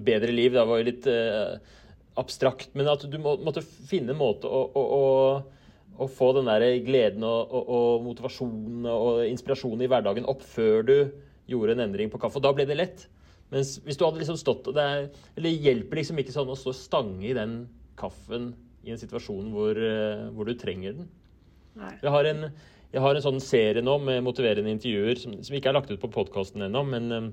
[0.08, 0.56] bedre liv.
[0.56, 1.76] Det var jo litt eh,
[2.18, 6.50] abstrakt, men at du må, måtte finne en måte å, å, å, å få den
[6.50, 10.96] der gleden og, og, og motivasjonen og inspirasjonen i hverdagen opp før du
[11.48, 12.40] gjorde en endring på kaffe.
[12.40, 13.06] Og da ble det lett.
[13.54, 15.06] Mens hvis du hadde liksom stått det er,
[15.38, 17.62] Eller hjelper liksom ikke sånn å stå stange i den
[17.96, 18.50] kaffen
[18.88, 21.10] i en situasjon hvor, uh, hvor du trenger den.
[22.02, 22.48] Jeg har, en,
[22.90, 26.02] jeg har, en, sånn serie nå med motiverende intervjuer som, som ikke er lagt ut
[26.02, 27.30] på podkasten ennå, men um,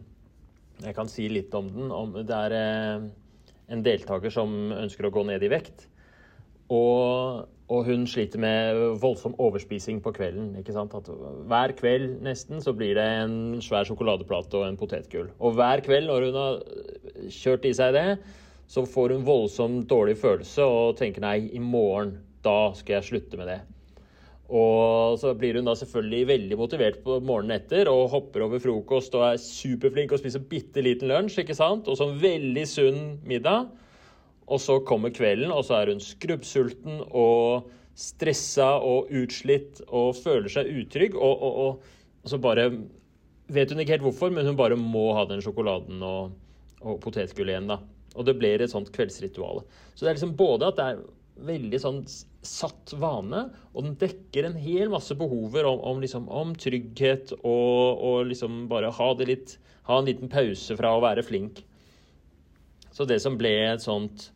[0.83, 1.89] jeg kan si litt om den.
[1.89, 3.09] Om, det er uh,
[3.73, 5.87] en deltaker som ønsker å gå ned i vekt.
[6.75, 10.51] Og og hun sliter med voldsom overspising på kvelden.
[10.59, 10.93] ikke sant?
[10.93, 11.09] At
[11.49, 15.31] hver kveld nesten så blir det en svær sjokoladeplate og en potetgull.
[15.39, 16.59] Og hver kveld når hun har
[17.33, 18.05] kjørt i seg det,
[18.67, 23.39] så får hun voldsomt dårlig følelse og tenker nei, i morgen, da skal jeg slutte
[23.39, 23.61] med det.
[24.45, 29.15] Og så blir hun da selvfølgelig veldig motivert på morgenen etter og hopper over frokost
[29.17, 31.89] og er superflink og spiser bitte liten lunsj, ikke sant?
[31.89, 33.71] Og en veldig sunn middag.
[34.45, 40.51] Og så kommer kvelden, og så er hun skrubbsulten og stressa og utslitt og føler
[40.53, 41.17] seg utrygg.
[41.17, 42.69] Og, og, og, og, så bare
[43.49, 46.37] vet hun ikke helt hvorfor, men hun bare må ha den sjokoladen og,
[46.85, 47.73] og potetgullet igjen.
[47.73, 47.81] da.
[48.15, 49.63] Og det blir et sånt kveldsritual.
[49.93, 51.03] Så det er liksom både at det er
[51.45, 52.01] veldig sånn
[52.45, 57.99] satt vane, og den dekker en hel masse behover om, om, liksom, om trygghet og,
[57.99, 61.59] og, liksom bare ha det litt Ha en liten pause fra å være flink.
[62.89, 64.31] Så det som ble et sånt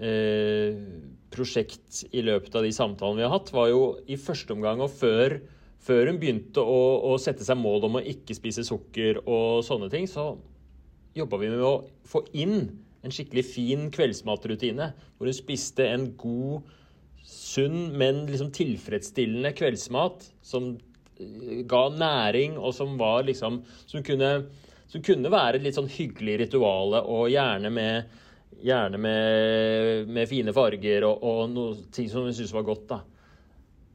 [0.00, 0.72] Eh,
[1.32, 4.92] prosjekt i løpet av de samtalene vi har hatt, var jo i første omgang og
[4.92, 5.34] før,
[5.84, 6.80] før hun begynte å,
[7.12, 10.30] å, sette seg mål om å ikke spise sukker og sånne ting, så
[11.16, 11.74] jobba vi med å
[12.08, 12.70] få inn
[13.02, 14.92] en skikkelig fin kveldsmatrutine.
[15.16, 16.62] Hvor hun spiste en god,
[17.26, 20.72] sunn, men liksom tilfredsstillende kveldsmat som
[21.20, 24.32] eh, ga næring, og som var liksom Som kunne,
[24.88, 28.18] som kunne være et litt sånn hyggelig rituale, og gjerne med
[28.62, 32.84] Gjerne med, med fine farger og, og noe ting som hun syntes var godt.
[32.92, 32.98] da.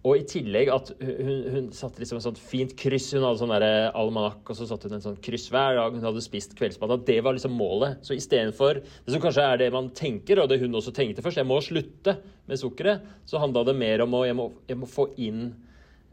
[0.05, 3.10] Og i tillegg at hun, hun satte liksom et sånt fint kryss.
[3.15, 6.23] Hun hadde sånn almanakk, og så satte hun en sånn kryss hver dag hun hadde
[6.23, 6.93] spist kveldsmat.
[6.95, 7.99] At det var liksom målet.
[8.05, 11.41] Så istedenfor det som kanskje er det man tenker, og det hun også tenkte først,
[11.41, 14.89] jeg må slutte med sukkeret, så handla det mer om å jeg må, jeg må
[14.91, 15.49] få inn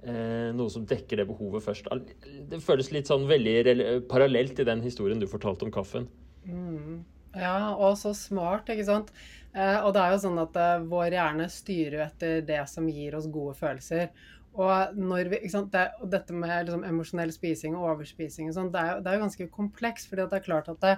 [0.03, 1.93] eh, noe som dekker det behovet først.
[2.51, 6.09] Det føles litt sånn veldig parallelt i den historien du fortalte om kaffen.
[6.49, 7.05] Mm.
[7.35, 9.11] Ja, og så smart, ikke sant.
[9.55, 13.15] Eh, og det er jo sånn at eh, vår hjerne styrer etter det som gir
[13.19, 14.11] oss gode følelser.
[14.55, 14.99] Og,
[15.31, 19.25] vi, det, dette med liksom, emosjonell spising og overspising og sånn, det, det, er jo
[19.25, 20.11] ganske komplekst.
[20.11, 20.93] fordi det er klart at det,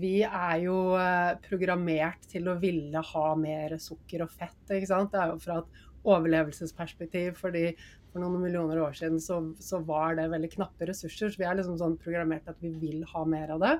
[0.00, 4.56] vi er jo eh, programmert til å ville ha mer sukker og fett.
[4.68, 7.36] Det er jo fra et overlevelsesperspektiv.
[7.40, 7.70] fordi
[8.14, 11.32] for noen millioner år siden så, så var det veldig knappe ressurser.
[11.32, 13.72] Så vi er liksom sånn programmert at vi vil ha mer av det.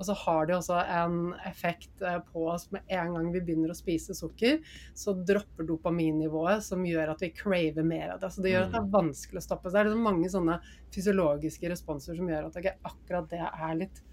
[0.00, 1.16] Og så har det også en
[1.48, 4.60] effekt eh, på oss med en gang vi begynner å spise sukker,
[4.96, 8.30] så dropper dopaminnivået, som gjør at vi craver mer av det.
[8.32, 9.68] Så det gjør at det er vanskelig å stoppe.
[9.68, 10.56] Så det er liksom mange sånne
[10.94, 14.04] fysiologiske responser som gjør at okay, akkurat det er litt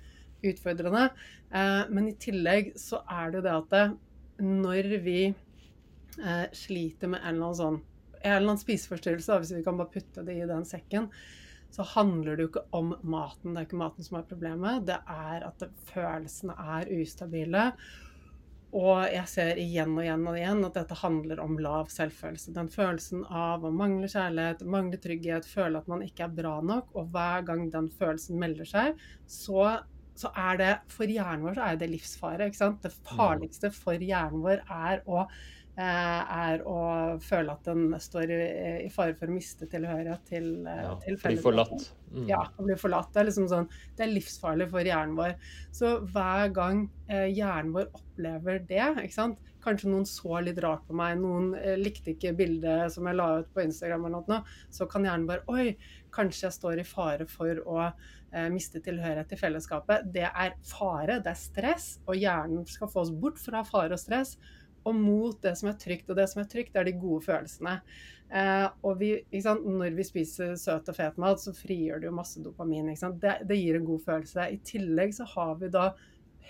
[0.47, 1.07] utfordrende.
[1.55, 7.23] Eh, men i tillegg så er det jo det at når vi eh, sliter med
[7.23, 7.79] en eller annen sånn
[8.27, 11.09] en eller annen spiseforstyrrelse, hvis vi kan bare putte det i den sekken,
[11.73, 13.53] så handler det jo ikke om maten.
[13.53, 14.85] Det er ikke maten som er problemet.
[14.87, 17.71] Det er at følelsene er ustabile.
[18.75, 22.53] Og jeg ser igjen og igjen og igjen at dette handler om lav selvfølelse.
[22.55, 26.91] Den følelsen av å mangle kjærlighet, mangle trygghet, føle at man ikke er bra nok.
[26.99, 29.69] Og hver gang den følelsen melder seg, så,
[30.19, 32.49] så er det For hjernen vår så er det livsfare.
[32.49, 32.83] ikke sant?
[32.83, 35.23] Det farligste for hjernen vår er å
[35.83, 36.79] er å
[37.21, 38.37] føle at den står i,
[38.87, 41.89] i fare for å miste tilhørighet til, eh, ja, til Bli forlatt.
[42.09, 42.23] Mm.
[42.29, 43.11] Ja, bli forlatt.
[43.13, 45.35] Det er, liksom sånn, det er livsfarlig for hjernen vår.
[45.75, 49.53] Så hver gang eh, hjernen vår opplever det, ikke sant?
[49.67, 53.29] kanskje noen så litt rart på meg, noen eh, likte ikke bildet som jeg la
[53.41, 55.73] ut på Instagram, eller noe, så kan hjernen bare Oi,
[56.13, 60.07] kanskje jeg står i fare for å eh, miste tilhørighet til fellesskapet.
[60.13, 64.01] Det er fare, det er stress, og hjernen skal få oss bort fra fare og
[64.01, 64.37] stress
[64.87, 66.09] og mot det som er trygt.
[66.09, 67.77] Og det som er trygt, er de gode følelsene.
[68.27, 72.43] Eh, og vi, når vi spiser søt og fet mat, så frigjør det jo masse
[72.43, 72.91] dopamin.
[72.91, 74.49] Det, det, gir en god følelse.
[74.51, 75.91] I tillegg så har vi da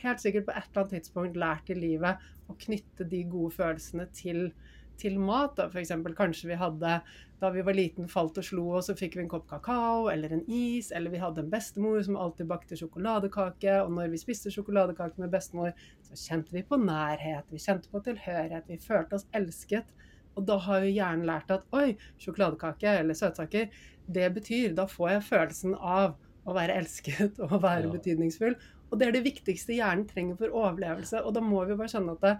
[0.01, 4.07] helt sikkert på et eller annet tidspunkt lært i livet å knytte de gode følelsene
[4.15, 4.51] til
[4.99, 5.55] til mat.
[5.57, 5.67] Da.
[5.71, 6.99] For eksempel, kanskje vi hadde
[7.37, 10.33] da vi var liten falt og slo oss, så fikk vi en kopp kakao eller
[10.33, 10.89] en is.
[10.95, 13.75] Eller vi hadde en bestemor som alltid bakte sjokoladekake.
[13.83, 15.75] Og når vi spiste sjokoladekake med bestemor,
[16.07, 19.93] så kjente vi på nærhet, vi kjente på tilhørighet, vi følte oss elsket.
[20.37, 23.69] Og da har jo hjernen lært at oi, sjokoladekake eller søtsaker,
[24.07, 26.15] det betyr Da får jeg følelsen av
[26.47, 27.93] å være elsket og å være ja.
[27.93, 28.55] betydningsfull.
[28.87, 31.21] Og det er det viktigste hjernen trenger for overlevelse.
[31.25, 32.35] Og da må vi bare skjønne at det,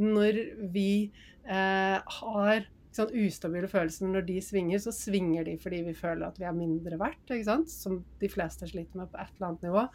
[0.00, 0.40] når
[0.74, 0.90] vi
[1.44, 6.40] eh, har sånn ustabile følelser, når de svinger, så svinger de fordi vi føler at
[6.40, 7.36] vi er mindre verdt,
[7.70, 9.86] som de fleste sliter med på et eller annet nivå.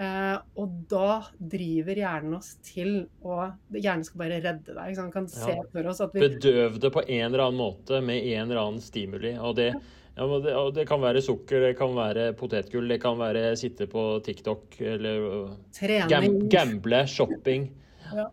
[0.00, 3.40] Eh, og da driver hjernen oss til å
[3.74, 4.92] Hjernen skal bare redde deg.
[4.94, 5.64] Ikke kan se ja.
[5.72, 8.84] for oss at vi Bedøv det på en eller annen måte med en eller annen
[8.84, 9.34] stimuli.
[9.36, 9.82] Og det, ja,
[10.16, 14.04] det, og det, kan være sukker, det kan være potetgull, det kan være sitte på
[14.26, 15.28] TikTok eller
[15.76, 16.48] Trening.
[16.50, 17.70] gamble, shopping.
[18.10, 18.26] Ja.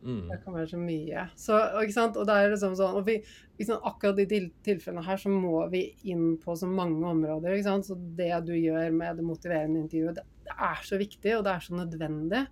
[0.00, 0.30] Mm.
[0.30, 1.24] Det kan være så mye.
[1.36, 3.18] Så, og, og det er liksom sånn, og vi,
[3.60, 7.60] liksom, akkurat i de tilfellene her så må vi inn på så mange områder.
[7.84, 11.52] Så det du gjør med det motiverende intervjuet, det, det er så viktig, og det
[11.52, 12.44] er så nødvendig.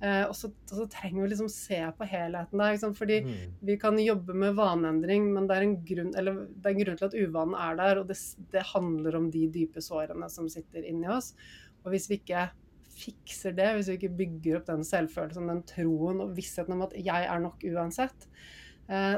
[0.00, 2.78] Eh, og, så, og, så, trenger vi liksom se på helheten der.
[2.96, 3.34] Fordi mm.
[3.68, 7.08] vi kan jobbe med vaneendring, men det er en grunn, det er en grunn til
[7.10, 8.00] at uvanen er der.
[8.02, 8.16] Og det,
[8.54, 11.34] det handler om de dype sårene som sitter inni oss.
[11.84, 12.48] Og hvis vi ikke
[13.00, 16.96] fikser det, hvis vi ikke bygger opp den selvfølelsen, den troen og vissheten om at
[16.98, 18.26] jeg er nok uansett,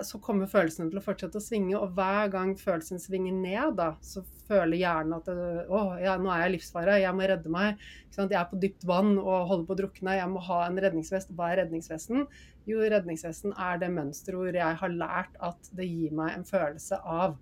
[0.04, 1.78] så kommer følelsene til å fortsette å svinge.
[1.78, 6.42] Og hver gang følelsen svinger ned, da, så føler hjernen at å, ja, nå er
[6.42, 7.80] jeg i livsfare, jeg må redde meg.
[8.12, 11.32] Jeg er på dypt vann og holder på å drukne, jeg må ha en redningsvest.
[11.38, 12.26] Hva er redningsvesten?
[12.68, 17.00] Jo, redningsvesten er det mønsteret hvor jeg har lært at det gir meg en følelse
[17.00, 17.38] av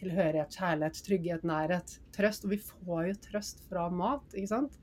[0.00, 2.48] tilhørighet, kjærlighet, trygghet, nærhet, trøst.
[2.48, 4.80] Og vi får jo trøst fra mat, ikke sant.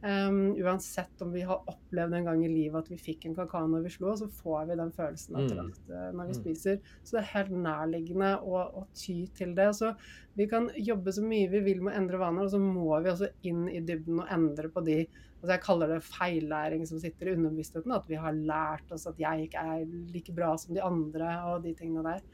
[0.00, 3.66] Um, uansett om vi har opplevd en gang i livet at vi fikk en kakao
[3.68, 6.14] når vi slo, så får vi den følelsen av trøst mm.
[6.16, 6.38] når vi mm.
[6.38, 6.78] spiser.
[7.02, 9.68] Så det er helt nærliggende å, å, ty til det.
[9.76, 9.92] Så
[10.38, 13.12] vi kan jobbe så mye vi vil med å endre vaner, og så må vi
[13.12, 15.02] også inn i dybden og endre på de
[15.40, 17.92] altså Jeg kaller det feillæring som sitter i underbevisstheten.
[17.96, 21.64] At vi har lært oss at jeg ikke er like bra som de andre og
[21.64, 22.24] de tingene der.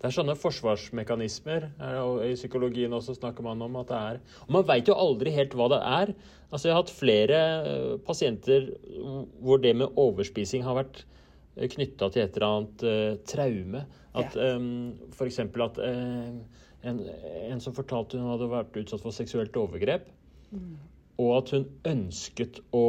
[0.00, 1.70] Det er sånne forsvarsmekanismer.
[2.02, 5.32] og I psykologien også snakker man om at det er Og man veit jo aldri
[5.32, 6.14] helt hva det er.
[6.50, 8.68] Altså Jeg har hatt flere eh, pasienter
[9.40, 11.04] hvor det med overspising har vært
[11.56, 13.84] eh, knytta til et eller annet uh, traume.
[14.14, 14.52] At ja.
[14.54, 15.40] um, f.eks.
[15.40, 16.36] at uh,
[16.84, 17.00] en,
[17.48, 20.06] en, som fortalte hun hadde vært utsatt for seksuelt overgrep.
[20.52, 20.76] Mm.
[21.24, 22.86] Og at hun ønsket å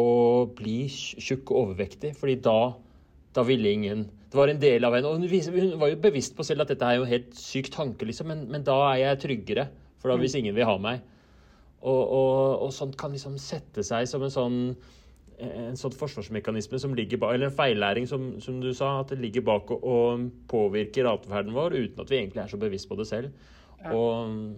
[0.57, 2.75] bli tjukk og overvektig, fordi da,
[3.37, 5.07] da ville ingen det var en del av henne.
[5.07, 8.07] Og hun, var jo bevisst på selv at dette er jo en helt syk tanke,
[8.07, 8.27] liksom.
[8.27, 9.69] Men, men, da er jeg tryggere.
[10.01, 10.41] For da hvis mm.
[10.41, 11.05] ingen vil ha meg.
[11.85, 14.59] Og, og, og sånt kan liksom sette seg som en sånn
[15.35, 19.17] en sånn forsvarsmekanisme som ligger bak, eller en feillæring, som, som du sa, at det
[19.19, 22.95] ligger bak og, og påvirker atferden vår uten at vi egentlig er så bevisst på
[22.95, 23.51] det selv.
[23.81, 23.91] Ja.
[23.91, 24.55] Og,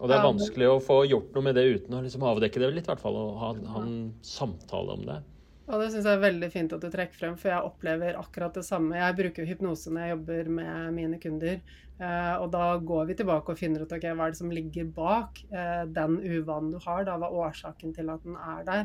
[0.00, 2.72] og, det er vanskelig å få gjort noe med det uten å liksom avdekke det
[2.72, 3.20] litt, i hvert fall.
[3.20, 5.20] Og ha, ha en samtale om det.
[5.64, 8.52] Og det syns jeg er veldig fint at du trekker frem, for jeg opplever akkurat
[8.58, 8.98] det samme.
[9.00, 11.62] Jeg bruker hypnose når jeg jobber med mine kunder.
[11.94, 14.90] Eh, og da går vi tilbake og finner ut okay, hva er det som ligger
[14.92, 17.06] bak eh, den uvanen du har.
[17.08, 18.84] Da, hva er årsaken til at den er der.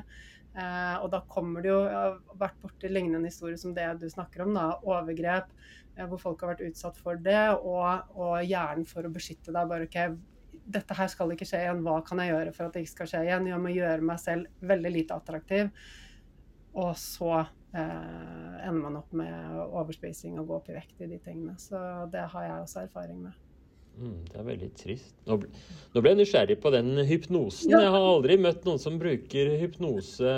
[0.56, 4.08] Eh, og da kommer det jo Jeg har vært borti lignende historier som det du
[4.10, 4.56] snakker om.
[4.56, 5.52] da, Overgrep
[6.00, 7.42] hvor folk har vært utsatt for det.
[7.60, 9.68] Og, og hjernen for å beskytte deg.
[9.68, 9.98] bare ok,
[10.80, 11.84] dette her skal ikke skje igjen.
[11.84, 13.50] Hva kan jeg gjøre for at det ikke skal skje igjen?
[13.52, 15.74] Jeg må gjøre meg selv veldig lite attraktiv.
[16.80, 21.20] Og så eh, ender man opp med overspising og gå opp i vekt i de
[21.24, 21.58] tingene.
[21.60, 21.80] Så
[22.14, 23.38] det har jeg også erfaring med.
[24.00, 25.12] Mm, det er veldig trist.
[25.28, 25.50] Nå ble,
[25.92, 27.74] nå ble, jeg nysgjerrig på den hypnosen.
[27.74, 27.82] Ja.
[27.84, 30.34] Jeg har aldri møtt noen som bruker hypnose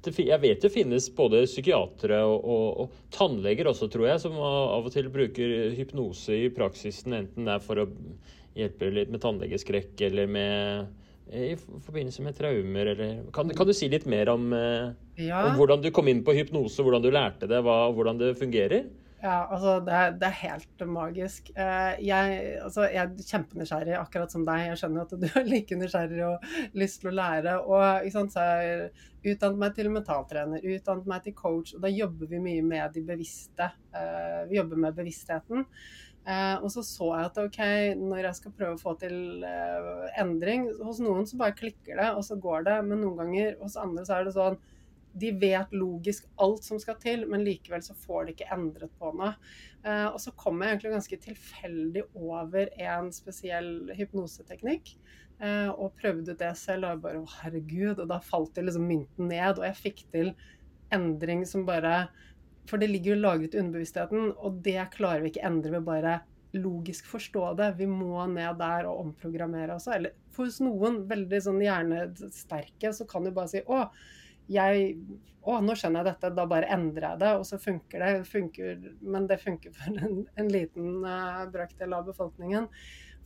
[0.00, 4.88] Jeg vet det finnes både psykiatere og, og, og, tannleger også, tror jeg, som av
[4.88, 7.86] og til bruker hypnose i praksisen, enten det er for å
[8.56, 10.88] hjelpe litt med tannlegeskrekk eller med
[11.30, 14.90] i forbindelse med traumer, eller Kan, kan du si litt mer om, eh,
[15.26, 15.44] ja.
[15.46, 18.88] om, hvordan du kom inn på hypnose, hvordan du lærte det, hva, hvordan det fungerer?
[19.20, 21.50] Ja, altså det er, det er helt magisk.
[21.52, 24.62] Eh, jeg, altså, jeg, er kjempenysgjerrig, akkurat som deg.
[24.70, 26.46] Jeg skjønner at du er like nysgjerrig og
[26.80, 27.58] lyst til å lære.
[27.68, 32.32] Og sant, så jeg utdannet meg til mentaltrener, utdannet meg til coach, og da jobber
[32.32, 33.68] vi mye med de bevisste.
[33.92, 35.68] Eh, vi jobber med bevisstheten.
[36.28, 37.60] Eh, og så så jeg at ok,
[37.96, 42.10] når jeg skal prøve å få til eh, endring Hos noen så bare klikker det,
[42.12, 42.76] og så går det.
[42.90, 44.58] Men noen ganger hos andre så er det sånn
[45.20, 49.14] De vet logisk alt som skal til, men likevel så får de ikke endret på
[49.16, 49.32] noe.
[49.82, 54.94] Eh, og så kom jeg egentlig ganske tilfeldig over en spesiell hypnoseteknikk.
[55.40, 58.02] Og prøvde ut det selv, og bare å herregud.
[58.02, 60.34] Og da falt det liksom mynten ned, og jeg fikk til
[60.92, 62.10] endring som bare
[62.70, 66.20] for det ligger jo lagret i underbevisstheten, og det klarer vi ikke endre ved bare
[66.56, 67.72] logisk forstå det.
[67.78, 69.94] Vi må ned der og omprogrammere også.
[69.96, 73.84] Eller for noen veldig sånn hjernesterke, så kan du bare si å,
[74.50, 74.96] jeg,
[75.42, 78.10] å, nå skjønner jeg dette, da bare endrer jeg det, og så funker det.
[78.30, 82.68] Funker, men det funker for en, en liten uh, brøkdel av befolkningen.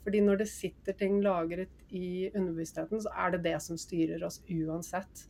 [0.04, 4.42] Fordi når det sitter ting lagret i underbevisstheten, så er det det som styrer oss
[4.52, 5.28] uansett.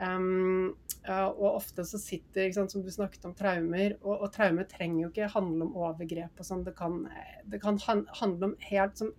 [0.00, 0.76] Um,
[1.10, 3.96] og ofte så sitter, sant, som du snakket om, traumer.
[4.02, 6.64] Og, og, traumer trenger jo ikke handle om overgrep og sånn.
[6.66, 7.02] Det kan,
[7.50, 9.12] det kan handle om helt som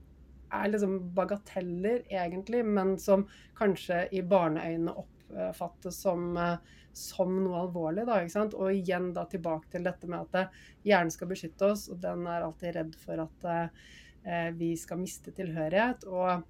[0.51, 3.25] er liksom bagateller, egentlig, men som
[3.57, 6.35] kanskje i barneøynene oppfattes som,
[6.97, 8.05] som noe alvorlig.
[8.09, 8.57] Da, ikke sant?
[8.57, 10.57] Og igjen da tilbake til dette med at
[10.87, 15.33] hjernen skal beskytte oss, og den er alltid redd for at eh, vi skal miste
[15.37, 16.05] tilhørighet.
[16.09, 16.43] og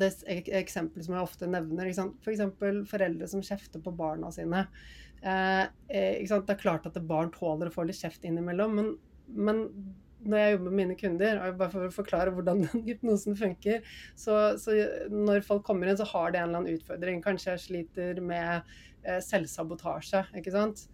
[0.00, 0.12] det
[0.60, 1.90] eksempelet som jeg ofte nevner.
[1.90, 2.42] F.eks.
[2.58, 4.66] For foreldre som kjefter på barna sine.
[5.22, 8.92] Eh, eh det er klart at barn tåler å få litt kjeft innimellom, men,
[9.34, 9.64] men
[10.26, 13.86] når jeg jobber med mine kunder, og bare for å forklare hvordan den hypnosen funker,
[14.18, 14.76] så, så,
[15.12, 17.22] når folk kommer inn, så har de en eller annen utfordring.
[17.24, 18.74] Kanskje jeg sliter med
[19.04, 20.88] eh, selvsabotasje, ikke sant.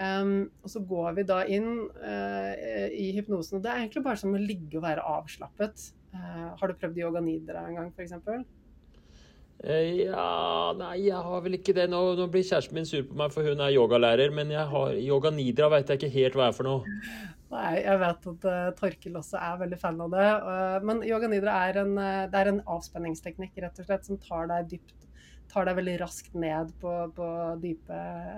[0.00, 2.52] Um, og så går vi da inn uh,
[2.94, 5.90] i hypnosen, og det er egentlig bare som å ligge og være avslappet.
[6.14, 8.16] Uh, har du prøvd yoga nidra en gang, f.eks.?
[9.60, 11.86] Eh, ja Nei, jeg har vel ikke det.
[11.92, 14.32] Nå, nå, blir kjæresten min sur på meg, for hun er yogalærer.
[14.34, 17.00] Men jeg har, yoga nidra vet jeg ikke helt hva er for noe.
[17.54, 20.30] Nei, jeg vet at uh, Torkil også er veldig fan av det.
[20.46, 24.20] Uh, men yoga nidra er en, uh, det er en avspenningsteknikk rett og slett, som
[24.22, 25.08] tar deg dypt
[25.50, 27.96] tar deg veldig raskt ned på, på dype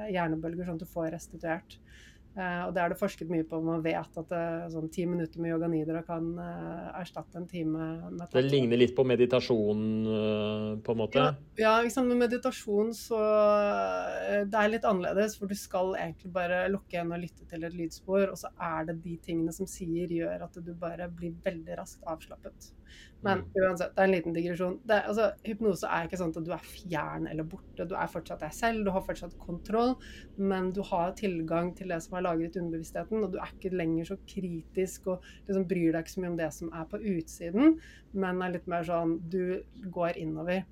[0.09, 1.77] hjernebølger, sånn at du får restituert.
[2.33, 3.59] Uh, og det er det forsket mye på.
[3.61, 7.89] Man vet at uh, sånn ti minutter med yoga nidra kan uh, erstatte en time
[8.09, 9.83] med Det ligner litt på meditasjon,
[10.83, 11.20] på en måte?
[11.20, 13.20] Ja, ja liksom, med meditasjon så
[14.49, 17.76] Det er litt annerledes, for du skal egentlig bare lukke igjen og lytte til et
[17.76, 21.76] lydspor, og så er det de tingene som sier, gjør at du bare blir veldig
[21.83, 22.72] raskt avslappet.
[23.22, 23.51] Men mm.
[23.55, 24.78] uansett, det er en liten digresjon.
[24.88, 27.86] Det, altså, hypnose er ikke sånn at du er fjern eller borte.
[27.86, 29.95] Du er fortsatt deg selv, du har fortsatt kontroll,
[30.36, 33.74] men du har tilgang til det som er lagret i underbevisstheten, og du er ikke
[33.76, 37.03] lenger så kritisk og liksom bryr deg ikke så mye om det som er på
[37.14, 37.80] utsiden,
[38.12, 39.45] men er litt mer sånn du
[39.95, 40.64] går innover.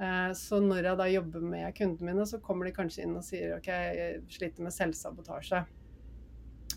[0.00, 3.26] Eh, så når jeg da jobber med kundene mine, så kommer de kanskje inn og
[3.26, 5.66] sier OK, jeg sliter med selvsabotasje.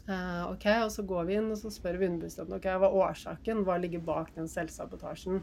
[0.07, 3.01] Uh, ok, og Så går vi inn og så spør vi underbevisstheten ok, hva er
[3.01, 5.41] årsaken, hva ligger bak den selvsabotasjen.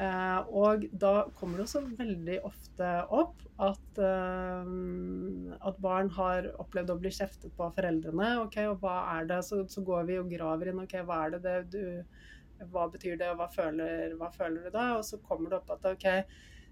[0.00, 6.94] Uh, og da kommer det også veldig ofte opp at, uh, at barn har opplevd
[6.94, 8.30] å bli kjeftet på av foreldrene.
[8.44, 10.84] ok, og hva er det, Så, så går vi og graver inn.
[10.86, 14.70] ok, Hva er det, det du, hva betyr det, og hva føler, hva føler, du
[14.70, 14.86] da?
[15.00, 16.08] Og så kommer det opp at ok,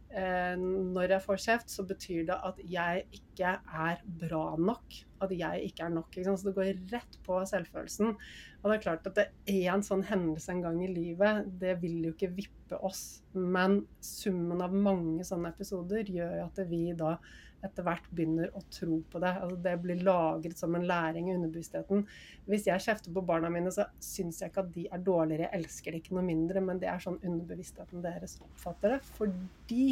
[0.08, 4.98] når jeg får kjeft, så betyr det at jeg ikke er bra nok.
[5.22, 6.12] At jeg ikke er nok.
[6.14, 8.14] Ikke så det går rett på selvfølelsen.
[8.58, 11.76] Og det er klart at det er en sånn hendelse en gang i livet, det
[11.82, 13.20] vil jo ikke vippe oss.
[13.34, 17.16] Men summen av mange sånne episoder gjør jo at vi da
[17.64, 19.32] etter hvert begynner å tro på det.
[19.42, 22.04] Altså det blir lagret som en læring i underbevisstheten.
[22.46, 25.48] Hvis jeg kjefter på barna mine, så syns jeg ikke at de er dårligere.
[25.48, 29.00] Jeg elsker det ikke noe mindre, men det er sånn underbevisstheten deres oppfatter det.
[29.18, 29.88] Fordi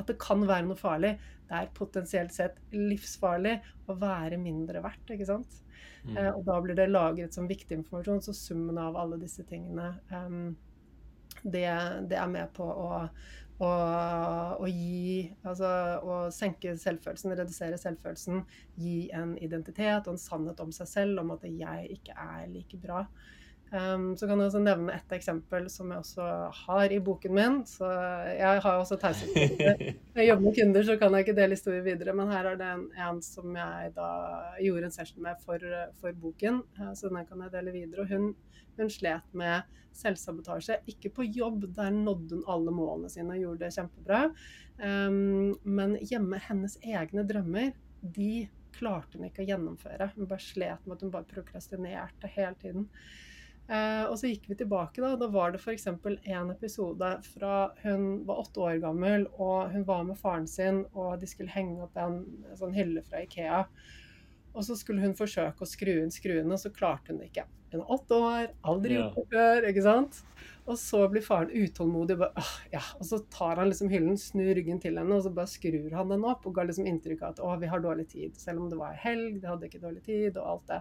[0.00, 1.14] at det kan være noe farlig.
[1.50, 3.56] Det er potensielt sett livsfarlig
[3.90, 5.60] å være mindre verdt, ikke sant.
[6.04, 6.16] Mm.
[6.16, 8.22] Eh, og da blir det lagret som viktig informasjon.
[8.24, 10.54] Så summen av alle disse tingene um,
[11.42, 11.66] det,
[12.10, 13.02] det, er med på å,
[13.64, 13.70] å,
[14.60, 15.70] å gi Altså
[16.04, 18.44] å senke selvfølelsen, redusere selvfølelsen.
[18.80, 22.80] Gi en identitet og en sannhet om seg selv, om at jeg ikke er like
[22.80, 23.04] bra.
[23.70, 26.24] Um, så kan jeg også nevne et eksempel som jeg også
[26.64, 27.58] har i boken min.
[27.70, 27.86] Så
[28.34, 29.60] jeg har også taushetsplikt.
[30.14, 32.14] Når jeg jobber med kunder, så kan jeg ikke dele historier videre.
[32.18, 34.08] Men her er det en, en som jeg da
[34.58, 35.66] gjorde en session med for,
[36.02, 36.64] for boken,
[36.98, 38.06] så den kan jeg dele videre.
[38.06, 38.32] Og hun,
[38.80, 40.80] hun slet med selvsabotasje.
[40.90, 44.24] Ikke på jobb, der nådde hun alle målene sine og gjorde det kjempebra.
[44.82, 50.12] Um, men hjemme, hennes egne drømmer, de klarte hun ikke å gjennomføre.
[50.16, 52.88] Hun bare slet med at hun bare prokrastinerte hele tiden.
[53.70, 55.12] Eh, og så gikk vi tilbake, da.
[55.18, 55.86] Da var det f.eks.
[55.86, 57.54] en episode fra
[57.84, 61.78] hun var åtte år gammel, og hun var med faren sin, og de skulle henge
[61.86, 62.24] opp en,
[62.58, 63.62] sånn hylle fra Ikea.
[64.50, 67.46] Og så skulle hun forsøke å skru inn skruene, og så klarte hun det ikke.
[67.70, 70.20] Hun er åtte år, aldri gjort det før, ikke sant.
[70.66, 72.42] Og så blir faren utålmodig, bare,
[72.74, 72.82] ja.
[72.98, 76.10] og så tar han liksom hyllen, snur ryggen til henne, og så bare skrur han
[76.10, 78.34] den opp og ga liksom inntrykk av at å, vi har dårlig tid.
[78.42, 80.80] Selv om det var helg, de hadde ikke dårlig tid, og alt det.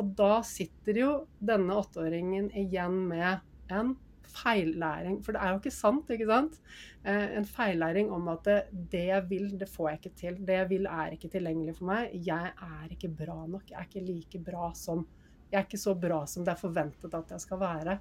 [0.00, 3.94] Og da sitter jo denne åtteåringen igjen med en
[4.34, 5.20] feillæring.
[5.24, 6.60] For det er jo ikke sant, ikke sant?
[7.04, 10.38] Eh, en feillæring om at det, jeg vil, det får jeg ikke til.
[10.46, 12.14] Det jeg vil, er ikke tilgjengelig for meg.
[12.26, 13.68] Jeg er ikke bra nok.
[13.70, 15.06] Jeg er ikke like bra som
[15.52, 17.98] Jeg er ikke så bra som det er forventet at jeg skal være.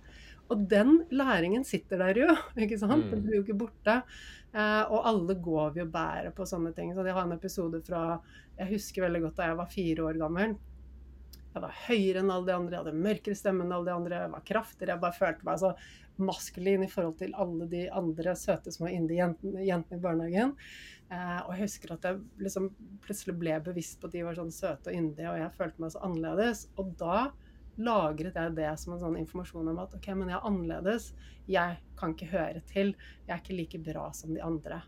[0.50, 2.32] Og den læringen sitter der jo,
[2.66, 3.12] ikke sant?
[3.12, 3.26] Den mm.
[3.28, 4.00] blir jo ikke borte.
[4.54, 6.96] Eh, og alle går vi og bærer på sånne ting.
[6.96, 8.04] Så jeg har en episode fra
[8.58, 10.58] Jeg husker veldig godt da jeg var fire år gammel.
[11.54, 14.22] Jeg var høyere enn alle de andre, jeg hadde mørkere stemme enn alle de andre,
[14.24, 14.96] jeg var kraftigere.
[14.96, 15.74] Jeg bare følte meg så
[16.22, 20.56] maskulin i forhold til alle de andre søte små indie-jentene jentene i barnehagen.
[21.14, 22.70] Eh, og jeg husker at jeg liksom
[23.06, 25.94] plutselig ble bevisst på at de var sånn søte og yndige, og jeg følte meg
[25.94, 26.66] så annerledes.
[26.82, 27.18] Og da
[27.82, 31.12] lagret jeg det som en sånn informasjon om at ok, men jeg er annerledes.
[31.50, 32.94] Jeg kan ikke høre til.
[33.26, 34.84] Jeg er ikke like bra som de andre.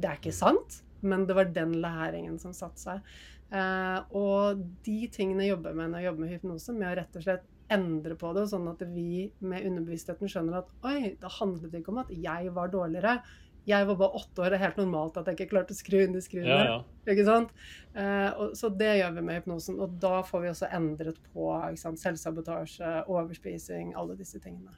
[0.00, 3.12] Det er ikke sant, men det var den læringen som satte seg.
[3.50, 7.26] Eh, og de tingene jobber med når jeg jobber med hypnose, med å rett og
[7.26, 11.92] slett endre på det, sånn at vi med underbevisstheten skjønner at oi, det handlet ikke
[11.94, 13.20] om at jeg var dårligere.
[13.68, 15.98] Jeg var bare åtte år, det er helt normalt at jeg ikke klarte å skru
[16.00, 16.48] inn de skruene.
[16.50, 17.10] Ja, ja.
[17.12, 17.52] Ikke sant?
[17.92, 19.78] Eh, og, så det gjør vi med hypnosen.
[19.82, 24.74] Og da får vi også endret på selvsabotasje, overspising, alle disse tingene.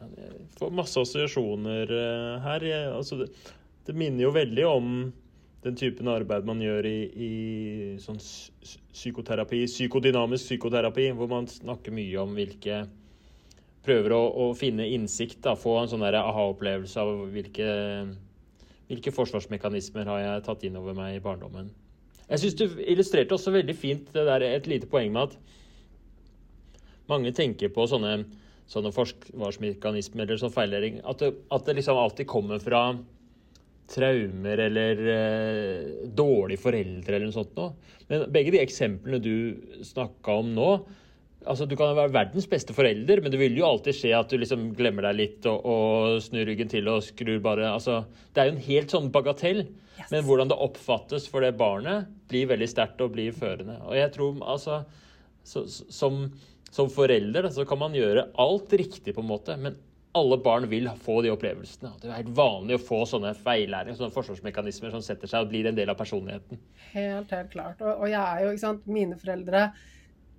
[0.00, 2.66] Ja, jeg får masse assosiasjoner uh, her.
[2.90, 3.30] Altså, det,
[3.86, 4.94] det minner jo veldig om
[5.64, 7.30] den typen arbeid man gjør i, i
[8.00, 12.86] sånn psykoterapi, psykodynamisk psykoterapi, hvor man snakker mye om hvilke
[13.80, 17.68] Prøver å, å finne innsikt, da, få en sånn aha-opplevelse av hvilke,
[18.90, 21.70] hvilke forsvarsmekanismer har jeg tatt inn over meg i barndommen.
[22.28, 25.38] Jeg syns du illustrerte også veldig fint det der, et lite poeng med at
[27.08, 28.18] mange tenker på sånne,
[28.68, 31.00] sånne forsvarsmekanismer eller sånn feillæring.
[31.00, 32.84] At det, at det liksom alltid kommer fra
[33.90, 37.74] traumer eller eh, dårlige foreldre eller noe sånt noe.
[38.10, 39.34] Men begge de eksemplene du
[39.86, 40.72] snakka om nå
[41.48, 44.36] altså Du kan være verdens beste forelder, men det vil jo alltid skje at du
[44.36, 48.50] liksom glemmer deg litt og, og snur ryggen til og skrur bare altså, Det er
[48.50, 49.62] jo en helt sånn bagatell.
[49.96, 50.10] Yes.
[50.12, 53.78] Men hvordan det oppfattes for det barnet, blir veldig sterkt og blir førende.
[53.88, 54.82] Og jeg tror altså
[55.48, 56.26] så, som,
[56.68, 59.80] som forelder så kan man gjøre alt riktig, på en måte, men
[60.12, 61.92] alle barn vil få de opplevelsene.
[62.02, 65.68] Det er helt vanlig å få sånne feillæringer, sånne forsvarsmekanismer som setter seg og blir
[65.70, 66.58] en del av personligheten.
[66.90, 67.82] Helt, helt klart.
[67.84, 69.70] Og, og jeg er jo, ikke sant, mine foreldre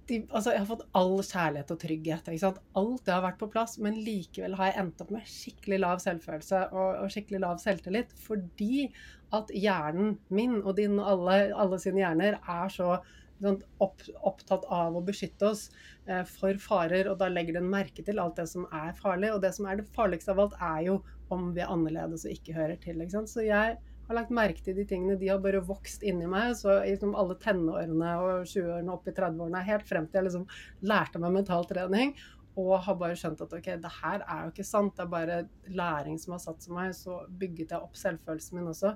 [0.10, 2.28] de, altså, Jeg har fått all kjærlighet og trygghet.
[2.28, 2.60] ikke sant?
[2.82, 6.04] Alt det har vært på plass, men likevel har jeg endt opp med skikkelig lav
[6.04, 8.90] selvfølelse og, og skikkelig lav selvtillit fordi
[9.38, 12.98] at hjernen min og din og alle, alle sine hjerner er så
[13.46, 15.68] sånn, opp, opptatt av å beskytte oss
[16.08, 19.34] eh, for farer, og da legger den merke til alt det som er farlig.
[19.36, 21.00] Og det som er det farligste av alt, er jo
[21.32, 23.02] om vi er annerledes og ikke hører til.
[23.04, 23.78] Ikke så jeg
[24.12, 25.18] har lagt merke til de tingene.
[25.20, 26.54] De har bare vokst inni meg.
[26.60, 30.48] Så liksom, alle tenårene og 20-årene opp i 30-årene, helt frem til jeg liksom
[30.92, 32.16] lærte meg mentaltrening.
[32.60, 35.38] og har bare skjønt at ok, det her er jo ikke sant, det er bare
[35.72, 38.92] læring som har satt seg meg, så bygget jeg opp selvfølelsen min også.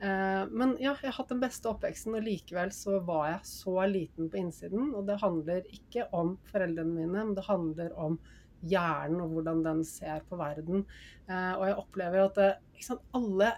[0.00, 3.74] Eh, men ja, jeg har hatt den beste oppveksten, og likevel så var jeg så
[3.90, 4.92] liten på innsiden.
[4.96, 8.20] Og det handler ikke om foreldrene mine, men det handler om
[8.60, 10.86] hjernen og hvordan den ser på verden.
[11.28, 12.40] Eh, og jeg opplever at
[12.74, 13.54] ikke sant, alle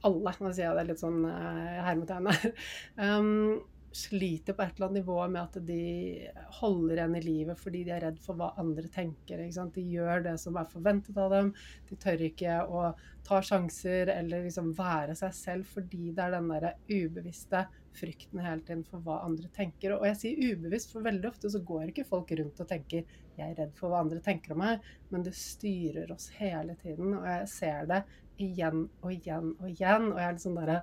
[0.00, 2.52] alle, nå sier jeg det litt sånn hermetegn her,
[3.04, 3.58] um,
[3.92, 6.28] sliter på et eller annet nivå med at de
[6.60, 9.42] holder igjen i livet fordi de er redd for hva andre tenker.
[9.74, 11.50] De gjør det som er forventet av dem.
[11.88, 12.84] De tør ikke å
[13.26, 17.66] ta sjanser eller liksom være seg selv fordi det er den der ubevisste
[17.96, 19.96] frykten hele tiden for hva andre tenker.
[19.96, 23.02] Og jeg sier ubevisst, for veldig ofte så går ikke folk rundt og tenker
[23.36, 24.80] 'jeg er redd for hva andre tenker om meg',
[25.10, 27.14] men det styrer oss hele tiden.
[27.14, 28.04] Og jeg ser det
[28.40, 30.10] igjen og igjen og igjen.
[30.12, 30.80] Og jeg er litt sånn derre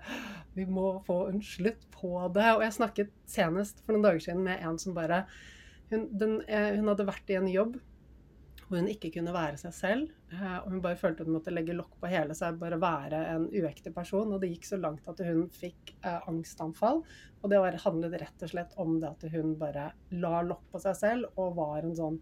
[0.58, 2.47] Vi må få en slutt på det.
[2.55, 5.26] Og jeg snakket senest for noen dager siden med en som bare
[5.91, 7.78] Hun, den, eh, hun hadde vært i en jobb
[8.68, 10.10] hvor hun ikke kunne være seg selv.
[10.34, 13.45] Eh, og hun bare følte hun måtte legge lokk på hele seg, bare være en
[13.47, 14.34] uekte person.
[14.34, 16.99] Og det gikk så langt at hun fikk eh, angstanfall.
[17.39, 20.84] Og det var, handlet rett og slett om det at hun bare la lokk på
[20.84, 22.20] seg selv og var en sånn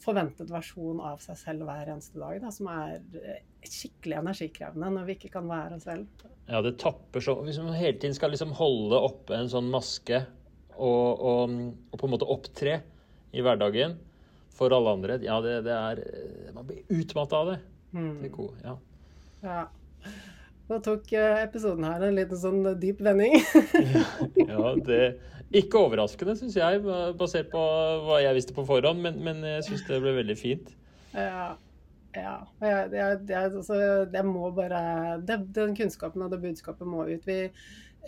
[0.00, 5.08] forventet versjon av seg selv hver eneste dag, da, som er eh, skikkelig energikrevende når
[5.08, 6.06] vi ikke kan være oss selv.
[6.50, 10.24] Ja, det tapper så Hvis man hele tiden skal liksom holde oppe en sånn maske
[10.80, 11.52] og, og,
[11.90, 12.80] og, på en måte opptre
[13.36, 13.98] i hverdagen
[14.56, 16.00] for alle andre, ja, det, det er
[16.56, 17.58] Man blir utmatta av det.
[17.92, 18.16] Mm.
[18.22, 18.74] Det er gode, ja.
[19.44, 19.62] ja.
[20.70, 23.36] Nå tok eh, episoden her en liten sånn dyp vending.
[24.38, 25.00] ja, det
[25.60, 26.82] Ikke overraskende, syns jeg,
[27.18, 27.62] basert på
[28.06, 30.70] hva jeg visste på forhånd, men, men jeg syns det ble veldig fint.
[31.14, 31.56] Ja.
[32.16, 32.38] Ja.
[32.62, 33.76] Jeg, jeg, jeg, altså,
[34.10, 37.28] jeg må bare det, Den kunnskapen og det budskapet må ut.
[37.28, 37.38] Vi,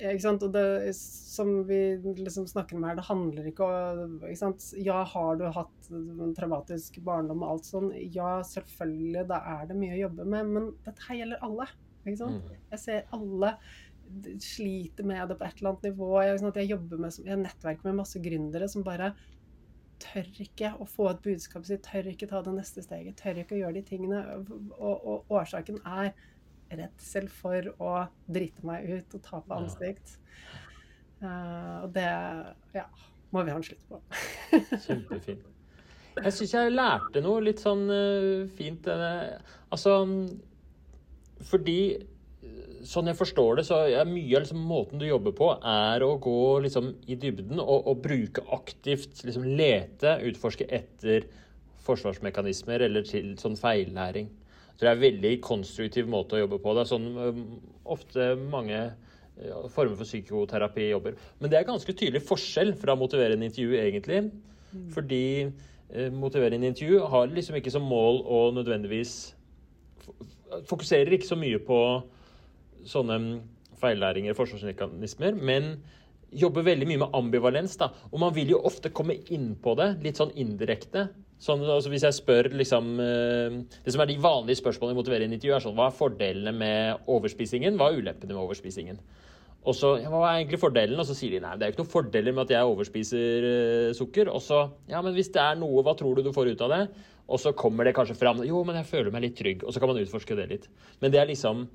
[0.00, 0.42] ikke sant?
[0.46, 1.80] Og det som vi
[2.18, 4.66] liksom snakker om her, det handler ikke om ikke sant?
[4.80, 7.92] Ja, har du hatt en traumatisk barndom og alt sånn?
[8.14, 10.52] Ja, selvfølgelig, da er det mye å jobbe med.
[10.56, 11.68] Men dette her gjelder alle.
[12.02, 12.42] Ikke sant?
[12.42, 12.60] Mm.
[12.72, 13.56] Jeg ser alle
[14.42, 16.08] sliter med det på et eller annet nivå.
[16.24, 19.12] Jeg, sånn jeg jobber med, jeg nettverker med masse gründere som bare
[20.02, 23.56] tør ikke å få et budskap sitt, tør ikke ta det neste steget, tør ikke
[23.56, 24.20] å gjøre de tingene.
[24.78, 26.12] Og, og årsaken er
[26.72, 27.94] redsel for å
[28.32, 30.16] drite meg ut og tape ansikt.
[31.22, 32.08] Uh, og det
[32.74, 32.86] ja,
[33.30, 34.00] må vi ha en slutt på.
[34.86, 35.48] Kjempefint.
[36.12, 38.88] Jeg syns jeg lærte noe litt sånn uh, fint.
[38.88, 39.38] Uh,
[39.72, 40.00] altså
[41.42, 41.78] fordi
[42.86, 46.16] sånn jeg forstår det, så er mye av liksom, måten du jobber på, er å
[46.22, 51.28] gå liksom, i dybden og, og bruke aktivt liksom, Lete, utforske etter
[51.86, 54.28] forsvarsmekanismer eller til sånn feillæring.
[54.72, 56.74] Så det er en veldig konstruktiv måte å jobbe på.
[56.74, 57.08] Det er sånn
[57.92, 58.80] ofte mange
[59.72, 61.18] former for psykoterapi jobber.
[61.40, 64.24] Men det er ganske tydelig forskjell fra motiverende intervju, egentlig.
[64.72, 64.88] Mm.
[64.94, 69.34] Fordi eh, motiverende intervju har liksom ikke som mål å nødvendigvis
[70.68, 71.78] fokuserer ikke så mye på
[72.88, 73.18] sånne
[73.82, 75.74] feillæringer, forsvarsmekanismer, men
[76.32, 77.76] jobber veldig mye med ambivalens.
[77.76, 81.08] da, Og man vil jo ofte komme inn på det litt sånn indirekte.
[81.42, 85.34] Sånn, altså hvis jeg spør liksom eh, Det som er de vanlige spørsmålene i motiverende
[85.34, 87.74] intervju, er sånn Hva er fordelene med overspisingen?
[87.80, 89.00] Hva er ulempene med overspisingen?
[89.66, 91.00] Og så ja, Hva er egentlig fordelen?
[91.02, 93.48] Og så sier de nei, det er jo ikke noen fordeler med at jeg overspiser
[93.48, 94.30] uh, sukker.
[94.30, 96.76] Og så Ja, men hvis det er noe, hva tror du du får ut av
[96.76, 96.82] det?
[97.32, 99.66] Og så kommer det kanskje fram Jo, men jeg føler meg litt trygg.
[99.66, 100.70] Og så kan man utforske det litt.
[101.02, 101.66] Men det er liksom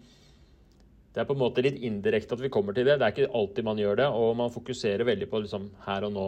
[1.17, 2.99] Det er på en måte litt indirekte at vi kommer til det.
[3.01, 6.11] Det er ikke alltid man gjør det, og man fokuserer veldig på liksom her og
[6.13, 6.25] nå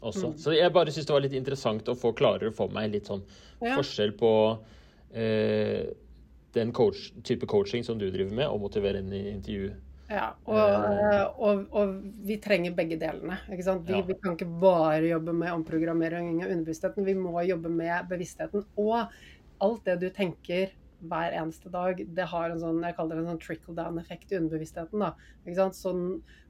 [0.00, 0.30] også.
[0.30, 0.38] Mm.
[0.40, 3.20] Så jeg bare syns det var litt interessant å få klarere for meg litt sånn
[3.60, 3.74] ja.
[3.74, 4.30] forskjell på
[5.12, 5.90] eh,
[6.56, 9.74] den coach, type coaching som du driver med, og motiverende intervju
[10.12, 11.22] ja, og, eh.
[11.40, 11.92] og, og,
[12.28, 13.38] vi trenger begge delene.
[13.48, 13.86] ikke sant?
[13.88, 14.04] Vi, ja.
[14.04, 18.66] vi, kan ikke bare jobbe med omprogrammering av underbevisstheten, vi må jobbe med bevisstheten.
[18.80, 20.74] Og alt det du tenker
[21.10, 24.40] hver eneste dag, det har en sånn jeg kaller det en sånn trickle down-effekt i
[24.40, 25.04] underbevisstheten.
[25.04, 25.70] da?
[25.74, 26.04] Sånn,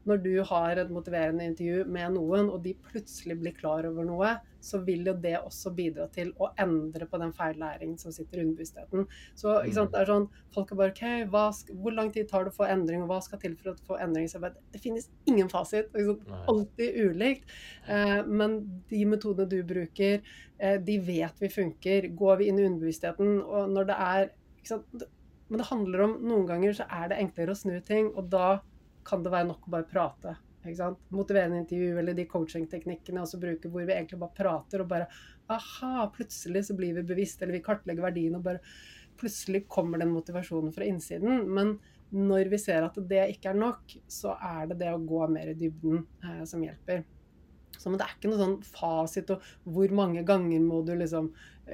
[0.09, 4.35] når du har et motiverende intervju med noen, og de plutselig blir klar over noe,
[4.65, 8.45] så vil jo det også bidra til å endre på den feillæringen som sitter i
[8.47, 9.07] underbevisstheten.
[9.37, 11.03] Så sant, det er sånn, folk er bare OK,
[11.33, 11.45] hva,
[11.81, 13.99] hvor lang tid tar det å få endring, og hva skal til for å få
[14.05, 14.29] endring?
[14.31, 15.91] Så det finnes ingen fasit.
[15.97, 16.21] Liksom,
[16.53, 17.53] alltid ulikt.
[17.89, 18.57] Eh, men
[18.93, 20.25] de metodene du bruker,
[20.59, 22.09] eh, de vet vi funker.
[22.17, 24.33] Går vi inn i underbevisstheten, og når det er
[24.71, 28.59] Men det handler om noen ganger så er det enklere å snu ting, og da
[29.05, 30.37] kan det være nok å bare prate.
[31.13, 35.09] Motiverende intervju eller de coachingteknikkene også bruker hvor vi egentlig bare prater og bare
[35.53, 38.63] Aha, plutselig så blir vi bevisst, eller vi kartlegger verdien og bare
[39.21, 41.45] Plutselig kommer den motivasjonen fra innsiden.
[41.55, 41.77] Men
[42.11, 45.53] når vi ser at det ikke er nok, så er det det å gå mer
[45.53, 47.05] i dybden eh, som hjelper.
[47.77, 51.31] Så, men det er ikke noe sånn fasit og hvor mange ganger må du liksom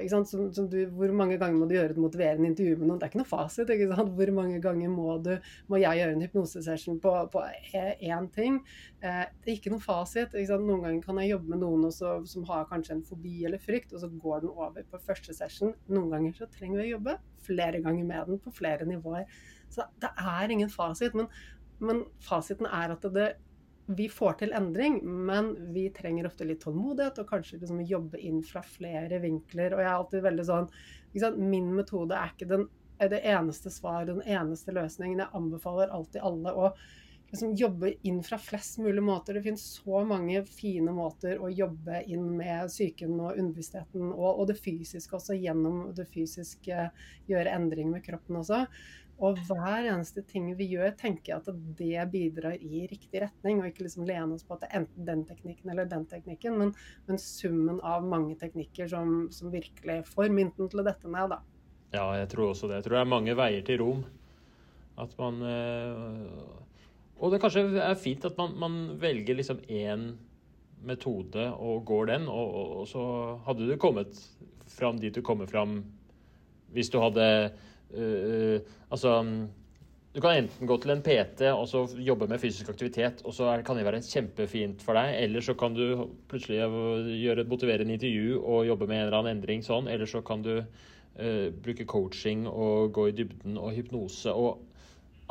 [0.09, 2.99] som, som du, Hvor mange ganger må du gjøre et motiverende intervju med noen?
[2.99, 3.69] Det er ikke noe fasit.
[3.69, 4.13] ikke sant?
[4.15, 5.33] Hvor mange ganger må, du,
[5.67, 7.43] må jeg gjøre en hypnosesession på, på
[7.75, 8.61] én ting?
[9.03, 10.31] Eh, det er ikke noe fasit.
[10.31, 10.67] ikke sant?
[10.69, 13.91] Noen ganger kan jeg jobbe med noen også, som har kanskje en fobi eller frykt,
[13.93, 15.75] og så går den over på første session.
[15.91, 19.27] Noen ganger så trenger vi å jobbe flere ganger med den på flere nivåer.
[19.71, 21.15] Så det er ingen fasit.
[21.17, 21.27] Men,
[21.83, 23.31] men fasiten er at det,
[23.97, 28.41] vi får til endring, men vi trenger ofte litt tålmodighet og kanskje liksom jobbe inn
[28.45, 29.75] fra flere vinkler.
[29.75, 30.71] Og jeg er alltid veldig sånn
[31.37, 32.67] Min metode er ikke den,
[33.01, 35.23] er det eneste svaret, den eneste løsningen.
[35.23, 36.73] Jeg anbefaler alltid alle å
[37.31, 39.33] liksom jobbe inn fra flest mulig måter.
[39.33, 44.43] Det finnes så mange fine måter å jobbe inn med psyken og underbevisstheten og, og,
[44.51, 46.89] det fysiske også, gjennom det fysiske
[47.31, 48.65] gjøre endringer med kroppen også.
[49.21, 53.59] Og hver eneste ting vi gjør, tenker jeg at det bidrar i riktig retning.
[53.61, 56.57] Og ikke liksom lene oss på at det er enten den teknikken eller den teknikken,
[56.57, 56.73] men,
[57.05, 61.39] men summen av mange teknikker som, som, virkelig får mynten til å dette ned, da.
[61.93, 62.79] Ja, jeg tror også det.
[62.79, 64.03] Jeg tror det er mange veier til rom.
[65.01, 66.25] At man øh,
[67.21, 70.11] Og det kanskje er fint at man, man velger liksom én
[70.81, 73.03] metode og går den, og, og, og så
[73.45, 74.17] hadde du kommet
[74.71, 75.83] fram dit du kommer fram
[76.73, 77.51] hvis du hadde
[77.91, 79.15] Altså
[80.11, 83.53] du kan enten gå til en PT og så jobbe med fysisk aktivitet, og så
[83.63, 85.13] kan det være kjempefint for deg.
[85.23, 85.85] Eller så kan du
[86.31, 86.59] plutselig
[87.21, 89.87] gjøre et motiverende intervju og jobbe med en eller annen endring sånn.
[89.87, 94.35] Eller så kan du uh, bruke coaching og gå i dybden og hypnose.
[94.35, 94.67] og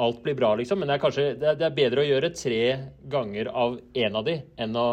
[0.00, 0.80] Alt blir bra, liksom.
[0.80, 2.64] Men det er kanskje det er, det er bedre å gjøre tre
[3.12, 4.88] ganger av én av de enn å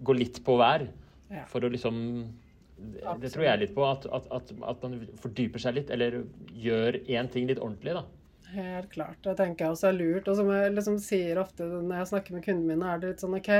[0.00, 0.88] gå litt på hver.
[1.52, 1.98] For å liksom
[2.78, 3.84] det, det, tror jeg litt på.
[3.86, 6.22] At, at, at, at, man fordyper seg litt, eller
[6.54, 8.06] gjør én ting litt ordentlig, da.
[8.48, 9.18] Helt klart.
[9.24, 10.28] Det tenker jeg også er lurt.
[10.30, 13.24] Og som jeg liksom sier ofte når jeg snakker med kundene mine, er det litt
[13.24, 13.50] sånn OK,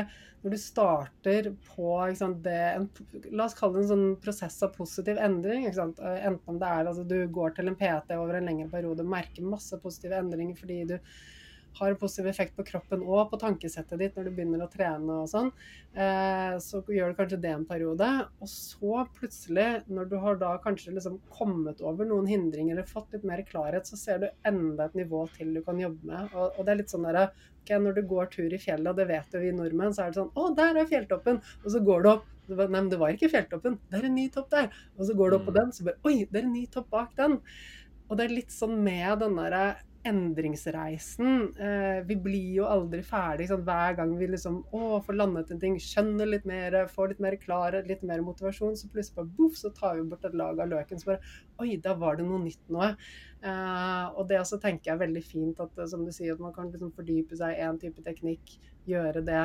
[0.42, 2.86] når du starter på sant, det, en,
[3.34, 5.66] La oss kalle det en sånn prosess av positiv endring.
[5.68, 9.12] Enten om det er altså du går til en PT over en lengre periode, og
[9.12, 10.96] merker masse positive endringer fordi du
[11.78, 15.20] har en positiv effekt på kroppen og på tankesettet ditt når du begynner å trene
[15.22, 15.50] og sånn,
[15.94, 18.08] eh, så gjør du kanskje det en periode.
[18.42, 23.14] Og så plutselig, når du har da kanskje liksom kommet over noen hindringer eller fått
[23.16, 26.34] litt mer klarhet, så ser du enda et nivå til du kan jobbe med.
[26.34, 27.28] Og, og det er litt sånn derre
[27.62, 30.20] okay, Når du går tur i fjellet, det vet jo vi nordmenn, så er det
[30.20, 31.40] sånn Å, der er fjelltoppen!
[31.64, 32.28] Og så går du opp.
[32.48, 33.76] Nei, men det var ikke fjelltoppen.
[33.90, 34.70] Det er en ny topp der.
[34.96, 35.58] Og så går du opp på mm.
[35.58, 37.36] den, så bare Oi, det er en ny topp bak den.
[38.08, 39.64] Og det er litt sånn med den derre
[40.08, 41.42] endringsreisen.
[41.60, 45.62] Eh, vi blir jo aldri ferdig sånn, hver gang vi liksom å, får landet en
[45.62, 49.58] ting, skjønner litt mer, får litt mer klarhet, litt mer motivasjon, så plutselig bare boff,
[49.60, 51.00] så tar vi bort et lag av løken.
[51.00, 52.92] Så bare Oi, da var det noe nytt nå.
[53.38, 56.54] Eh, og det også tenker jeg er veldig fint at som du sier, at man
[56.54, 58.54] kan liksom fordype seg i én type teknikk,
[58.88, 59.42] gjøre det,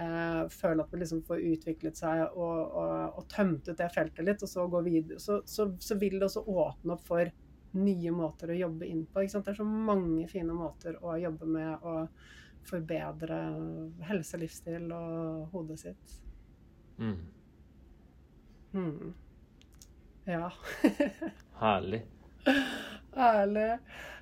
[0.00, 4.26] eh, føle at man liksom får utviklet seg og, og, og, tømt ut det feltet
[4.26, 5.20] litt, og så gå videre.
[5.22, 7.34] Så, så, så vil det også åpne opp for
[7.78, 9.22] nye måter å jobbe inn på.
[9.26, 11.98] Det er så mange fine måter å jobbe med å
[12.66, 13.38] forbedre
[14.08, 16.18] helse, livsstil og hodet sitt.
[16.98, 17.16] Mm.
[18.74, 19.14] Mm.
[20.26, 20.50] Ja.
[21.62, 22.02] Herlig.
[23.14, 23.70] Herlig.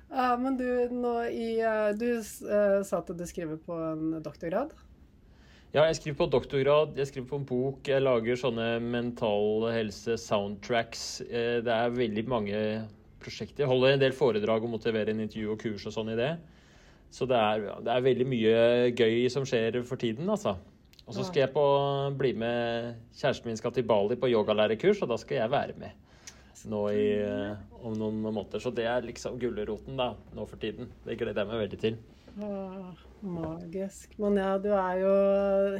[0.09, 4.75] Ja, men du, nå i eh, Du uh, sa at du skriver på en doktorgrad?
[5.75, 11.01] Ja, jeg skriver på doktorgrad, jeg skriver på en bok, jeg lager sånne mental helse-soundtracks.
[11.25, 12.61] Eh, det er veldig mange
[13.25, 13.63] prosjekter.
[13.63, 16.31] Jeg holder en del foredrag og motiverer en intervju og kurs og sånn i det.
[17.13, 18.55] Så det er, det er, veldig mye
[18.95, 20.55] gøy som skjer for tiden, altså.
[21.05, 21.65] Og så skal jeg på,
[22.17, 26.01] bli med Kjæresten min skal til Bali på yogalærerkurs, og da skal jeg være med
[26.65, 27.09] nå i,
[27.85, 28.61] om noen måneder.
[28.63, 30.89] Så det er liksom gulroten da, nå for tiden.
[31.05, 31.99] Det gleder jeg meg veldig til.
[32.35, 34.15] Åh, magisk.
[34.19, 35.11] Men ja, du er jo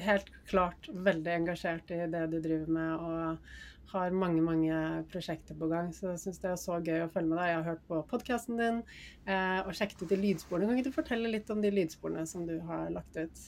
[0.05, 2.91] helt klart veldig engasjert i det du driver med.
[2.99, 4.79] og har mange mange
[5.11, 5.91] prosjekter på gang.
[5.95, 7.51] Så jeg syns det er så gøy å følge med deg.
[7.51, 10.69] Jeg har hørt på podkasten din eh, og sjekket ut de lydsporene.
[10.69, 13.45] Kan ikke du fortelle litt om de lydsporene som du har lagt ut?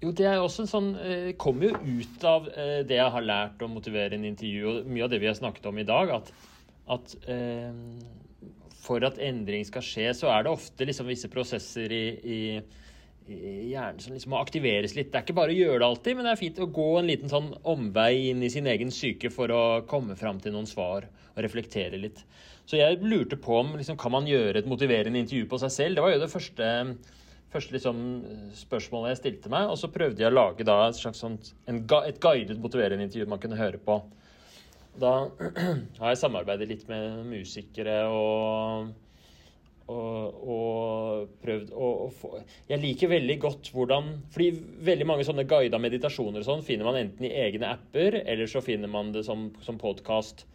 [0.00, 3.26] Jo, det er også en sånn eh, kommer jo ut av eh, det jeg har
[3.26, 6.14] lært om motivere en intervju, og mye av det vi har snakket om i dag.
[6.16, 6.30] At,
[6.96, 7.82] at eh,
[8.80, 12.40] for at endring skal skje, så er det ofte liksom visse prosesser i, i
[13.28, 15.10] hjernen som liksom må aktiveres litt.
[15.12, 17.10] Det er ikke bare å gjøre det alltid, men det er fint å gå en
[17.10, 21.06] liten sånn omvei inn i sin egen syke for å komme fram til noen svar
[21.06, 22.24] og reflektere litt.
[22.66, 25.98] Så jeg lurte på om liksom, kan man gjøre et motiverende intervju på seg selv.
[25.98, 26.70] Det var jo det første,
[27.50, 28.00] første liksom,
[28.60, 29.70] spørsmålet jeg stilte meg.
[29.72, 33.30] Og så prøvde jeg å lage da, et slags sånt, en, et guidet motiverende intervju
[33.30, 34.00] man kunne høre på.
[35.00, 35.14] Da
[36.00, 38.90] har jeg samarbeidet litt med musikere og
[39.90, 42.30] og, og prøvd å, få
[42.70, 44.50] Jeg liker veldig godt hvordan Fordi
[44.86, 48.62] veldig mange sånne guida meditasjoner og sånn finner man enten i egne apper, eller så
[48.64, 50.46] finner man det som, som podkast.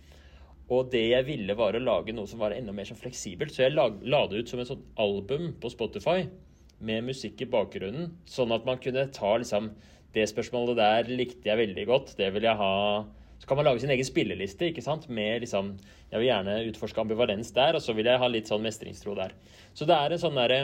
[0.71, 3.53] Og det jeg ville, var å lage noe som var enda mer sånn fleksibelt.
[3.53, 6.23] Så jeg la, la det ut som et sånt album på Spotify
[6.85, 9.73] med musikk i bakgrunnen, sånn at man kunne ta liksom
[10.15, 12.13] Det spørsmålet der likte jeg veldig godt.
[12.15, 12.75] Det vil jeg ha
[13.39, 15.09] så kan man lage sin egen spilleliste ikke sant?
[15.09, 15.75] med liksom
[16.11, 19.35] Jeg vil gjerne utforske ambivalens der, og så vil jeg ha litt sånn mestringstro der.
[19.73, 20.59] Så det er en sånn derre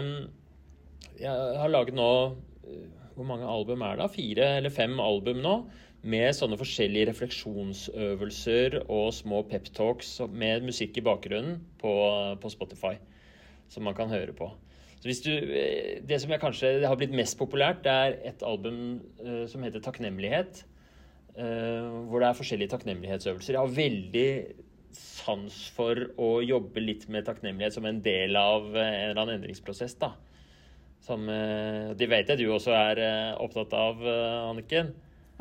[1.19, 2.09] Jeg har laget nå
[2.63, 4.09] eh, Hvor mange album er det?
[4.15, 5.55] Fire eller fem album nå.
[6.01, 11.93] Med sånne forskjellige refleksjonsøvelser og små peptalks med musikk i bakgrunnen på,
[12.41, 12.95] på Spotify.
[13.69, 14.49] Som man kan høre på.
[15.01, 19.63] Du, eh, Det som kanskje har blitt mest populært, det er et album uh, som
[19.63, 20.65] heter 'Takknemlighet'.
[21.31, 23.55] Uh, hvor det er forskjellige takknemlighetsøvelser.
[23.55, 24.25] Jeg har veldig
[24.91, 29.37] sans for å jobbe litt med takknemlighet som en del av uh, en eller annen
[29.39, 29.95] endringsprosess.
[30.01, 30.11] da.
[31.01, 33.03] Som uh, De vet jeg du også er
[33.39, 34.03] opptatt av,
[34.49, 34.91] Anniken?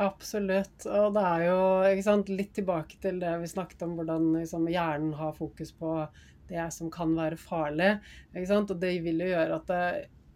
[0.01, 0.87] Absolutt.
[0.87, 5.13] Og det er jo sant, litt tilbake til det vi snakket om, hvordan liksom, hjernen
[5.19, 5.99] har fokus på
[6.51, 7.97] det som kan være farlig.
[8.35, 9.83] Og det vil jo gjøre at det,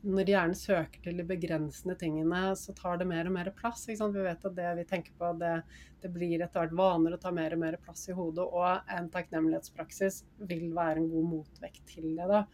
[0.05, 3.87] når hjernen søker til de begrensende tingene, så tar det mer og mer plass.
[3.89, 5.55] Vi vet at det vi tenker på, det,
[6.03, 8.45] det blir etter hvert vaner å ta mer og mer plass i hodet.
[8.45, 12.29] Og en takknemlighetspraksis vil være en god motvekt til det.
[12.31, 12.45] da.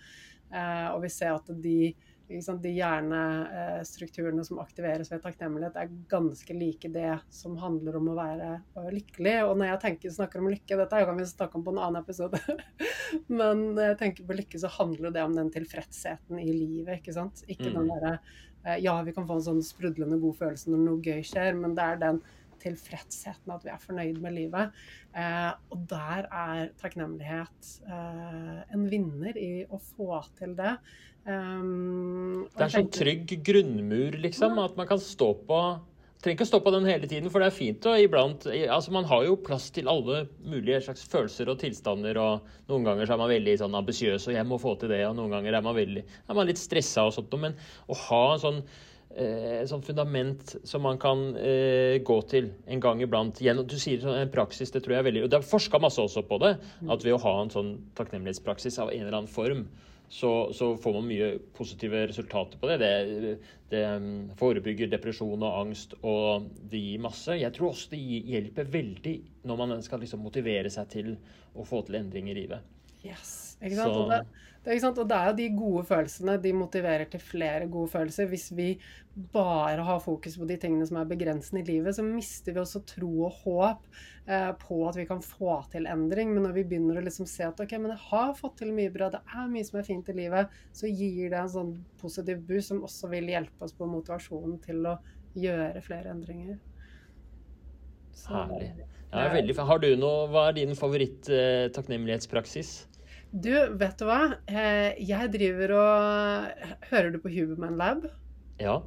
[0.50, 1.92] Eh, og vi ser at de
[2.30, 8.50] de hjernestrukturene som aktiveres ved takknemlighet, er ganske like det som handler om å være
[8.94, 9.36] lykkelig.
[9.48, 12.02] Og når jeg tenker, snakker om lykke, dette kan vi snakke om på en annen
[12.02, 12.38] episode,
[13.40, 17.00] men når jeg tenker på lykke, så handler det om den tilfredsheten i livet.
[17.00, 17.42] Ikke sant?
[17.48, 17.78] Ikke mm.
[17.78, 18.14] den derre
[18.64, 21.74] eh, Ja, vi kan få en sånn sprudlende god følelse når noe gøy skjer, men
[21.78, 22.22] det er den
[22.62, 24.80] tilfredsheten, at vi er fornøyd med livet.
[25.16, 30.76] Eh, og der er takknemlighet eh, en vinner i å få til det.
[31.28, 34.56] Um, det er sånn trygg grunnmur, liksom.
[34.62, 35.60] At man kan stå på
[36.20, 38.92] Trenger ikke å stå på den hele tiden, for det er fint og iblant altså
[38.92, 43.14] Man har jo plass til alle mulige slags følelser og tilstander, og noen ganger så
[43.14, 45.64] er man veldig sånn ambisiøs og 'jeg må få til det', og noen ganger er
[45.64, 47.56] man, veldig, er man litt stressa og sånt, men
[47.88, 48.60] å ha en sånn
[49.16, 53.40] eh, sånt fundament som man kan eh, gå til en gang iblant.
[53.42, 55.80] Gjennom, du sier sånn, en praksis, det tror jeg er veldig og Det er forska
[55.82, 56.56] masse også på det.
[56.90, 59.66] At ved å ha en sånn takknemlighetspraksis av en eller annen form,
[60.10, 62.80] så, så, får man mye positive resultater på det.
[62.82, 63.34] Det,
[63.70, 64.08] det um,
[64.38, 67.36] forebygger depresjon og angst, og det gir masse.
[67.38, 69.14] Jeg tror også det hjelper veldig
[69.46, 71.12] når man skal liksom motivere seg til
[71.54, 72.66] å få til endring i livet.
[73.06, 73.94] Yes, ikke sant?
[73.94, 74.98] Så, det, er, ikke sant?
[75.00, 76.34] Og det er jo de gode følelsene.
[76.44, 78.26] De motiverer til flere gode følelser.
[78.28, 78.66] Hvis vi
[79.32, 82.82] bare har fokus på de tingene som er begrensende i livet, så mister vi også
[82.88, 83.86] tro og håp
[84.28, 86.34] eh, på at vi kan få til endring.
[86.34, 88.92] Men når vi begynner å liksom se at ok, men jeg har fått til mye
[88.92, 92.44] bra, det er mye som er fint i livet, så gir det en sånn positiv
[92.44, 94.98] boost som også vil hjelpe oss på motivasjonen til å
[95.40, 96.60] gjøre flere endringer.
[98.12, 98.74] Så, Herlig.
[99.10, 102.70] Ja, veldig, har du noe, Hva er din favoritt-takknemlighetspraksis?
[102.84, 102.89] Eh,
[103.30, 104.22] du, vet du hva?
[104.50, 108.08] Eh, jeg driver og Hører du på Huberman Lab?
[108.60, 108.80] Ja.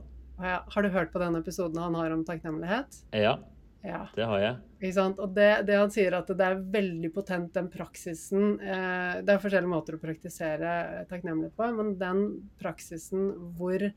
[0.44, 2.98] Har du hørt på den episoden han har om takknemlighet?
[3.16, 3.38] Ja,
[3.86, 4.02] ja.
[4.16, 4.58] det har jeg.
[4.82, 5.22] Ikke sant?
[5.24, 9.42] Og det, det, han sier, at det er veldig potent, den praksisen eh, Det er
[9.44, 12.26] forskjellige måter å praktisere takknemlighet på, men den
[12.60, 13.88] praksisen hvor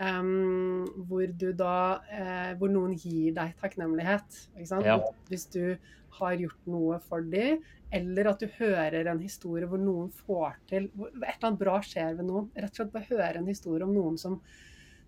[0.00, 4.38] Um, hvor du da eh, Hvor noen gir deg takknemlighet.
[4.80, 4.96] Ja.
[5.28, 5.76] Hvis du
[6.16, 7.60] har gjort noe for dem,
[7.92, 11.76] eller at du hører en historie hvor noen får til hvor Et eller annet bra
[11.84, 12.48] skjer ved noen.
[12.54, 14.38] Rett og slett bare høre en historie om noen som,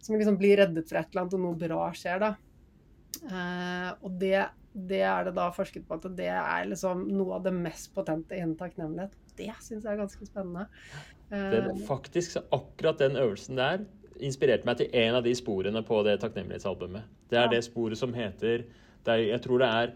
[0.03, 2.35] som liksom blir reddet for et eller annet, og noe bra skjer, da.
[3.23, 4.37] Uh, og det,
[4.73, 8.37] det, er det da forsket på at det er liksom noe av det mest potente
[8.37, 9.17] innen takknemlighet.
[9.39, 10.69] Det syns jeg er ganske spennende.
[11.33, 13.87] Uh, det er faktisk akkurat den øvelsen der
[14.21, 17.09] inspirerte meg til en av de sporene på det takknemlighetsalbumet.
[17.31, 17.53] Det er ja.
[17.55, 18.65] det sporet som heter
[19.07, 19.93] er, Jeg tror det er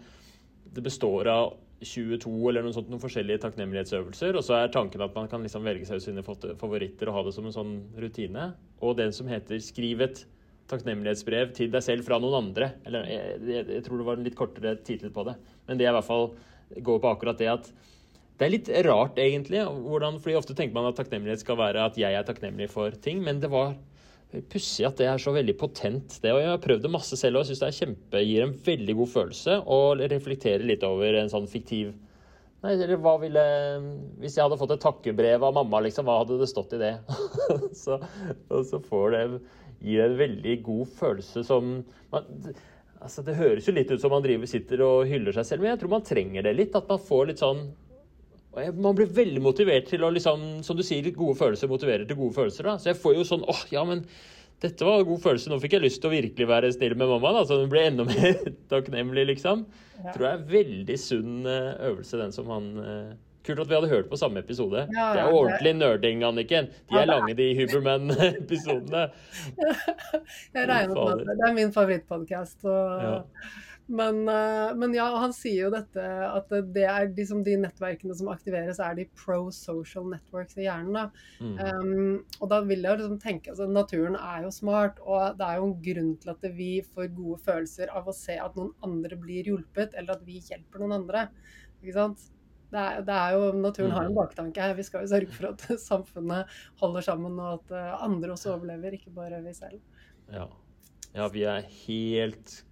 [0.74, 1.54] Det består av
[1.84, 4.36] 22 eller noen, sånt, noen forskjellige takknemlighetsøvelser.
[4.36, 7.24] Og så er tanken at man kan liksom velge seg ut sine favoritter og ha
[7.26, 8.48] det som en sånn rutine.
[8.80, 10.24] Og den som heter 'Skriv et
[10.68, 12.72] takknemlighetsbrev til deg selv fra noen andre'.
[12.86, 15.36] Eller jeg, jeg, jeg tror det var en litt kortere tittel på det.
[15.68, 16.32] Men det er i hvert fall
[16.82, 17.68] går på akkurat det at
[18.36, 19.62] det er litt rart, egentlig.
[19.64, 23.22] Hvordan, fordi Ofte tenker man at takknemlighet skal være at jeg er takknemlig for ting.
[23.24, 23.76] Men det var
[24.52, 26.18] Pussig at det er så veldig potent.
[26.22, 28.56] det, og Jeg har prøvd det masse selv og syns det er kjempe, gir en
[28.66, 29.60] veldig god følelse.
[29.66, 31.94] Og reflekterer litt over en sånn fiktiv
[32.64, 33.42] Nei, eller hva ville
[34.22, 36.94] Hvis jeg hadde fått et takkebrev av mamma, liksom, hva hadde det stått i det?
[37.82, 38.00] så,
[38.48, 39.22] og så får det
[39.84, 41.74] gir en veldig god følelse som
[42.12, 42.28] man,
[42.96, 45.74] altså Det høres jo litt ut som man driver, sitter og hyller seg selv, men
[45.74, 46.78] jeg tror man trenger det litt.
[46.78, 47.66] At man får litt sånn
[48.64, 52.16] jeg, Man blir veldig motivert til å liksom, som du sier, gode følelser motiverer til
[52.16, 52.64] gode følelser.
[52.64, 54.04] da, Så jeg får jo sånn åh, ja, men
[54.62, 55.50] dette var en god følelse.
[55.52, 57.32] Nå fikk jeg lyst til å virkelig være snill med mamma.
[57.36, 58.38] da, Så hun ble enda mer
[58.72, 59.66] takknemlig, liksom.
[60.04, 60.12] Ja.
[60.14, 63.14] Tror jeg er veldig sunn eh, øvelse, den som han eh,
[63.46, 64.88] Kult at vi hadde hørt på samme episode.
[64.90, 66.66] Ja, det er er det- ordentlig nerding, Anniken.
[66.90, 69.04] De er lange, de Huberman-episodene.
[70.56, 71.36] Jeg regner med det.
[71.38, 72.64] det er min favorittpodkast.
[72.66, 73.20] Ja.
[73.88, 78.26] Men, eh, men ja, han sier jo dette at det er liksom de nettverkene som
[78.32, 80.96] aktiveres, er de pro-social networks i hjernen.
[80.96, 81.04] da.
[81.38, 81.52] Mm.
[81.60, 85.60] Um, og da vil jeg liksom tenke altså Naturen er jo smart, og det er
[85.60, 89.16] jo en grunn til at vi får gode følelser av å se at noen andre
[89.22, 91.28] blir hjulpet, eller at vi hjelper noen andre.
[91.78, 92.26] Ikke sant?
[92.74, 94.18] Det er, det er jo, Naturen har en Mm.
[94.18, 94.74] baktanke her.
[94.74, 96.50] Vi skal jo sørge for at samfunnet
[96.82, 99.78] holder sammen, og at eh, andre også overlever, ikke bare vi selv.
[100.32, 100.48] Ja.
[101.14, 102.64] ja, vi er helt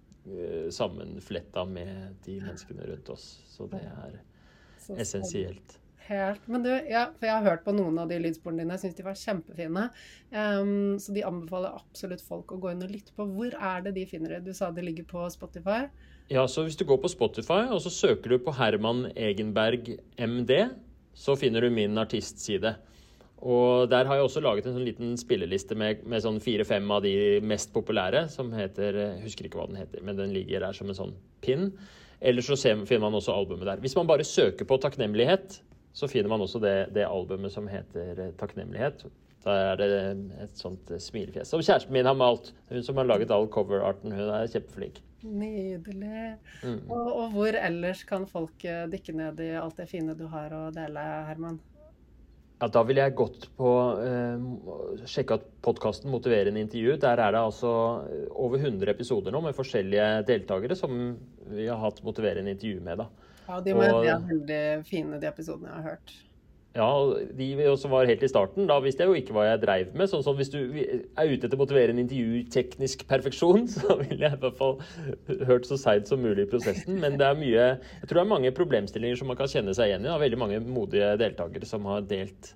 [0.73, 3.25] sammenfletta med de menneskene rundt oss.
[3.47, 4.19] Så det er
[4.79, 5.79] Så- essensielt.
[6.05, 6.47] Helt.
[6.47, 8.75] Men du, ja, for jeg har hørt på noen av de lydsporene dine.
[8.77, 9.85] Jeg syns de var kjempefine.
[10.31, 13.25] Um, så de anbefaler absolutt folk å gå inn og lytte på.
[13.25, 14.43] Hvor er det de finner det?
[14.45, 15.87] Du sa de ligger på Spotify.
[16.29, 20.69] Ja, så hvis du går på Spotify, og så søker du på Herman Egenberg MD,
[21.15, 22.75] så finner du min artistside.
[23.43, 27.03] Og der har jeg også laget en sånn liten spilleliste med, med sånn fire-fem av
[27.03, 30.77] de mest populære, som heter Jeg husker ikke hva den heter, men den ligger der
[30.77, 31.13] som en sånn
[31.45, 31.69] pin.
[32.25, 33.83] Eller så ser, finner man også albumet der.
[33.83, 35.59] Hvis man bare søker på takknemlighet,
[35.95, 39.05] så finner man også det, det albumet som heter eh, Takknemlighet.
[39.45, 39.89] Da er det
[40.43, 41.51] et sånt eh, smilefjes.
[41.51, 42.49] Som kjæresten min har malt.
[42.71, 44.15] Hun som har laget all coverarten.
[44.15, 44.99] Hun er kjempeflink.
[45.25, 46.35] Nydelig.
[46.63, 46.81] Mm.
[46.89, 50.51] Og, og hvor ellers kan folk eh, dykke ned i alt det fine du har
[50.55, 51.61] å dele, Herman?
[52.59, 56.95] Ja, da ville jeg gått på eh, Sjekka podkasten 'Motiverende intervju'.
[57.03, 57.71] Der er det altså
[58.07, 61.17] eh, over 100 episoder nå med forskjellige deltakere som
[61.51, 62.97] vi har hatt motiverende intervju med.
[63.03, 63.07] da.
[63.47, 66.13] Ja, de, Og- de er veldig fine, de episodene jeg har hørt.
[66.75, 69.93] Ja, De som var helt i starten, da visste jeg jo ikke hva jeg dreiv
[69.95, 70.09] med.
[70.11, 74.41] Sånn som Hvis du er ute etter motiverende intervju teknisk perfeksjon, så ville jeg i
[74.41, 74.75] hvert fall
[75.47, 76.99] hørt så seigt som mulig i prosessen.
[76.99, 79.93] Men det er mye Jeg tror det er mange problemstillinger som man kan kjenne seg
[79.93, 80.11] igjen i.
[80.11, 80.19] Da.
[80.19, 82.51] Veldig mange modige deltakere som har delt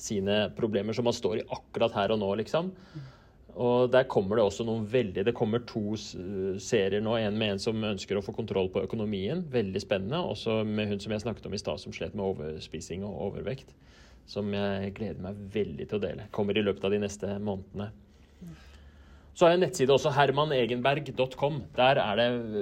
[0.00, 2.70] sine problemer som man står i akkurat her og nå, liksom.
[3.54, 7.14] Og der kommer det også noen veldig Det kommer to serier nå.
[7.20, 9.44] En med en som ønsker å få kontroll på økonomien.
[9.50, 10.22] Veldig spennende.
[10.34, 13.70] Også med hun som jeg snakket om i stad, som slet med overspising og overvekt.
[14.26, 16.26] Som jeg gleder meg veldig til å dele.
[16.34, 17.92] Kommer i løpet av de neste månedene.
[19.34, 21.56] Så har jeg en nettside også, hermanegenberg.com.
[21.74, 22.20] Der, er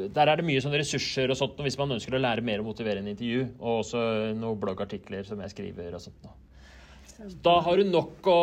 [0.08, 2.70] der er det mye sånne ressurser og sånt, hvis man ønsker å lære mer om
[2.72, 3.42] en intervju.
[3.60, 4.00] Og også
[4.36, 6.24] noen bloggartikler som jeg skriver og sånt.
[6.24, 6.32] nå.
[7.44, 8.36] Da har du nok å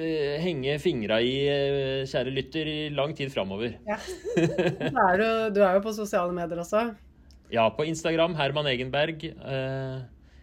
[0.00, 3.74] eh, henge fingra i, eh, kjære lytter, i lang tid framover.
[3.88, 3.98] Ja.
[3.98, 5.26] Så er du,
[5.58, 6.86] du er jo på sosiale medier også.
[7.52, 9.26] Ja, på Instagram Herman Egenberg.
[9.28, 10.00] eh,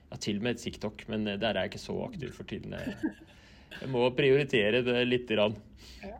[0.10, 2.74] ja, til og med TikTok, men der er jeg ikke så aktiv for tiden.
[2.78, 5.58] Jeg, må prioritere det lite grann.
[6.04, 6.16] Ja.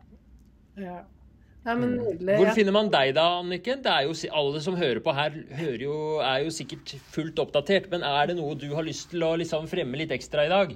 [0.78, 0.98] ja.
[1.60, 1.74] Ja.
[1.76, 3.82] Hvor Jeg- finner man deg da, Anniken?
[3.84, 7.90] Det er jo, alle som hører på her, hører jo, er jo sikkert fullt oppdatert.
[7.92, 10.72] Men er det noe du har lyst til å liksom fremme litt ekstra i dag?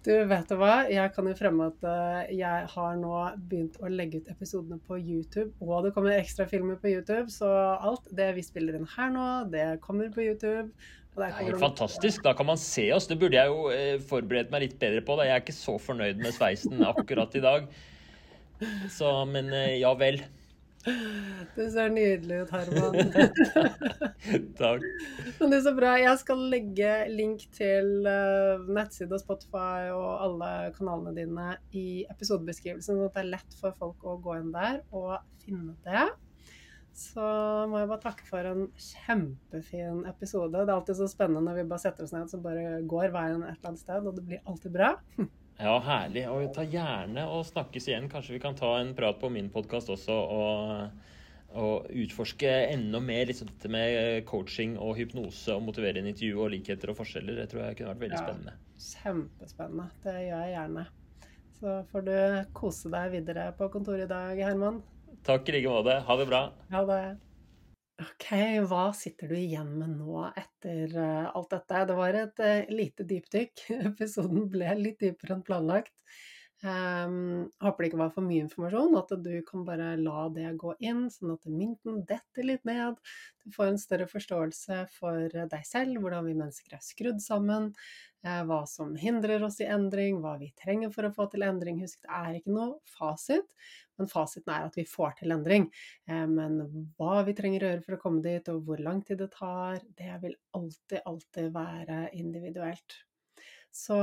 [0.00, 0.86] Du, vet du hva?
[0.88, 3.16] Jeg kan jo fremme at eh, jeg har nå
[3.50, 7.50] begynt å legge ut episodene på YouTube, og det kommer ekstra filmer på YouTube, så
[7.76, 10.70] alt det vi spiller inn her nå, det kommer på YouTube.
[11.18, 12.22] Det er helt fantastisk.
[12.24, 13.08] Da kan man se oss.
[13.10, 15.18] Det burde jeg jo eh, forberedt meg litt bedre på.
[15.18, 15.26] Da.
[15.28, 17.66] Jeg er ikke så fornøyd med sveisen akkurat i dag.
[18.92, 20.22] Så, men eh, ja vel.
[20.80, 23.12] Det ser nydelig ut, Herman.
[24.60, 24.86] Takk.
[25.40, 25.92] Men det er så bra.
[26.00, 32.96] Jeg skal legge link til uh, nettside og Spotify og alle kanalene dine i episodebeskrivelsen,
[32.96, 36.08] sånn at det er lett for folk å gå inn der og finne det.
[36.96, 37.24] Så
[37.70, 40.56] må jeg bare takke for en kjempefin episode.
[40.56, 43.44] Det er alltid så spennende når vi bare setter oss ned, så bare går veien
[43.44, 44.94] et eller annet sted, og det blir alltid bra.
[45.60, 46.24] Ja, herlig.
[46.32, 48.08] Og ta gjerne og snakkes igjen.
[48.12, 51.02] Kanskje vi kan ta en prat på min podkast også og,
[51.60, 56.92] og utforske enda mer liksom, dette med coaching og hypnose og motiverende intervju og likheter
[56.94, 57.42] og forskjeller.
[57.42, 58.24] Det tror jeg kunne vært veldig Ja.
[58.24, 58.56] spennende.
[58.80, 59.88] Kjempespennende.
[60.06, 60.86] Det gjør jeg gjerne.
[61.60, 62.14] Så får du
[62.56, 64.80] kose deg videre på kontoret i dag, Herman.
[65.28, 65.98] Takk i like måte.
[66.08, 66.46] Ha det bra.
[66.72, 67.02] Ha det.
[68.00, 68.26] Ok,
[68.70, 71.82] hva sitter du igjen med nå etter eh, alt dette?
[71.90, 73.64] Det var et eh, lite dypdykk.
[73.90, 75.92] Episoden ble litt dypere enn planlagt.
[76.60, 80.74] Um, håper det ikke var for mye informasjon, at du kan bare la det gå
[80.84, 82.98] inn, sånn at mynten detter litt ned.
[83.40, 87.70] Du får en større forståelse for deg selv, hvordan vi mennesker er skrudd sammen,
[88.26, 91.80] eh, hva som hindrer oss i endring, hva vi trenger for å få til endring.
[91.80, 93.48] Husk, det er ikke noe fasit,
[93.96, 95.70] men fasiten er at vi får til endring.
[96.12, 96.60] Eh, men
[97.00, 99.80] hva vi trenger å gjøre for å komme dit, og hvor lang tid det tar,
[99.96, 103.00] det vil alltid, alltid være individuelt
[103.70, 103.96] så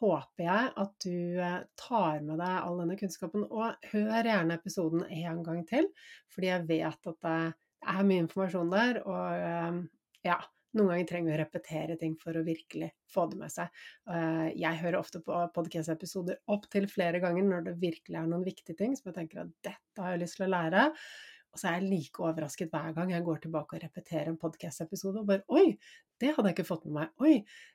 [0.00, 3.46] håper jeg at du eh, tar med deg all denne kunnskapen.
[3.48, 5.88] Og hør gjerne episoden en gang til,
[6.32, 7.36] fordi jeg vet at det
[7.92, 9.00] er mye informasjon der.
[9.08, 9.78] Og eh,
[10.28, 10.38] ja,
[10.76, 13.82] noen ganger trenger vi å repetere ting for å virkelig få det med seg.
[14.12, 18.78] Eh, jeg hører ofte på podkast-episoder opptil flere ganger når det virkelig er noen viktige
[18.78, 20.88] ting som jeg tenker at dette har jeg lyst til å lære.
[21.52, 25.20] Og så er jeg like overrasket hver gang jeg går tilbake og repeterer en podkast-episode
[25.20, 25.74] og bare Oi,
[26.22, 27.10] det hadde jeg ikke fått med meg.
[27.20, 27.32] Oi,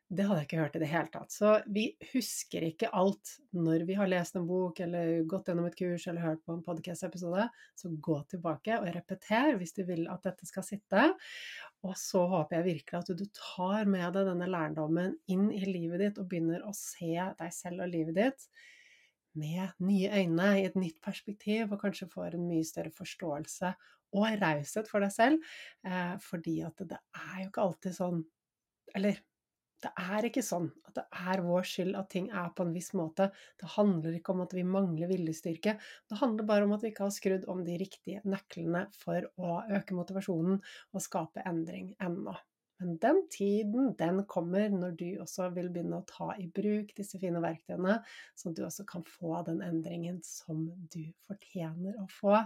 [0.07, 1.33] det hadde jeg ikke hørt i det hele tatt.
[1.35, 5.77] Så vi husker ikke alt når vi har lest en bok eller gått gjennom et
[5.77, 7.45] kurs eller hørt på en podkast-episode.
[7.77, 11.03] Så gå tilbake og repeter hvis du vil at dette skal sitte.
[11.85, 16.01] Og så håper jeg virkelig at du tar med deg denne lærdommen inn i livet
[16.01, 18.49] ditt og begynner å se deg selv og livet ditt
[19.37, 23.73] med nye øyne, i et nytt perspektiv, og kanskje får en mye større forståelse
[24.17, 25.55] og raushet for deg selv.
[25.85, 28.25] Eh, fordi at det er jo ikke alltid sånn
[28.95, 29.17] Eller
[29.83, 32.89] det er ikke sånn at det er vår skyld at ting er på en viss
[32.97, 33.27] måte.
[33.61, 35.75] Det handler ikke om at vi mangler viljestyrke.
[36.09, 39.59] Det handler bare om at vi ikke har skrudd om de riktige nøklene for å
[39.77, 42.33] øke motivasjonen og skape endring ennå.
[42.77, 47.19] Men den tiden, den kommer når du også vil begynne å ta i bruk disse
[47.21, 47.97] fine verktøyene,
[48.37, 52.37] så du også kan få den endringen som du fortjener å få.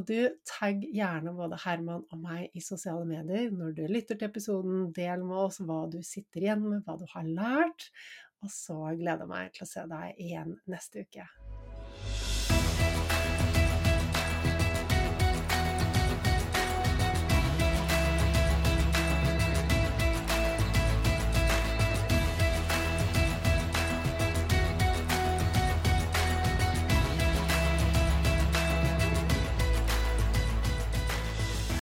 [0.00, 0.16] Og du,
[0.48, 4.86] tagg gjerne både Herman og meg i sosiale medier når du lytter til episoden.
[4.96, 7.90] Del med oss hva du sitter igjen med, hva du har lært.
[8.42, 11.28] Og så gleder jeg meg til å se deg igjen neste uke.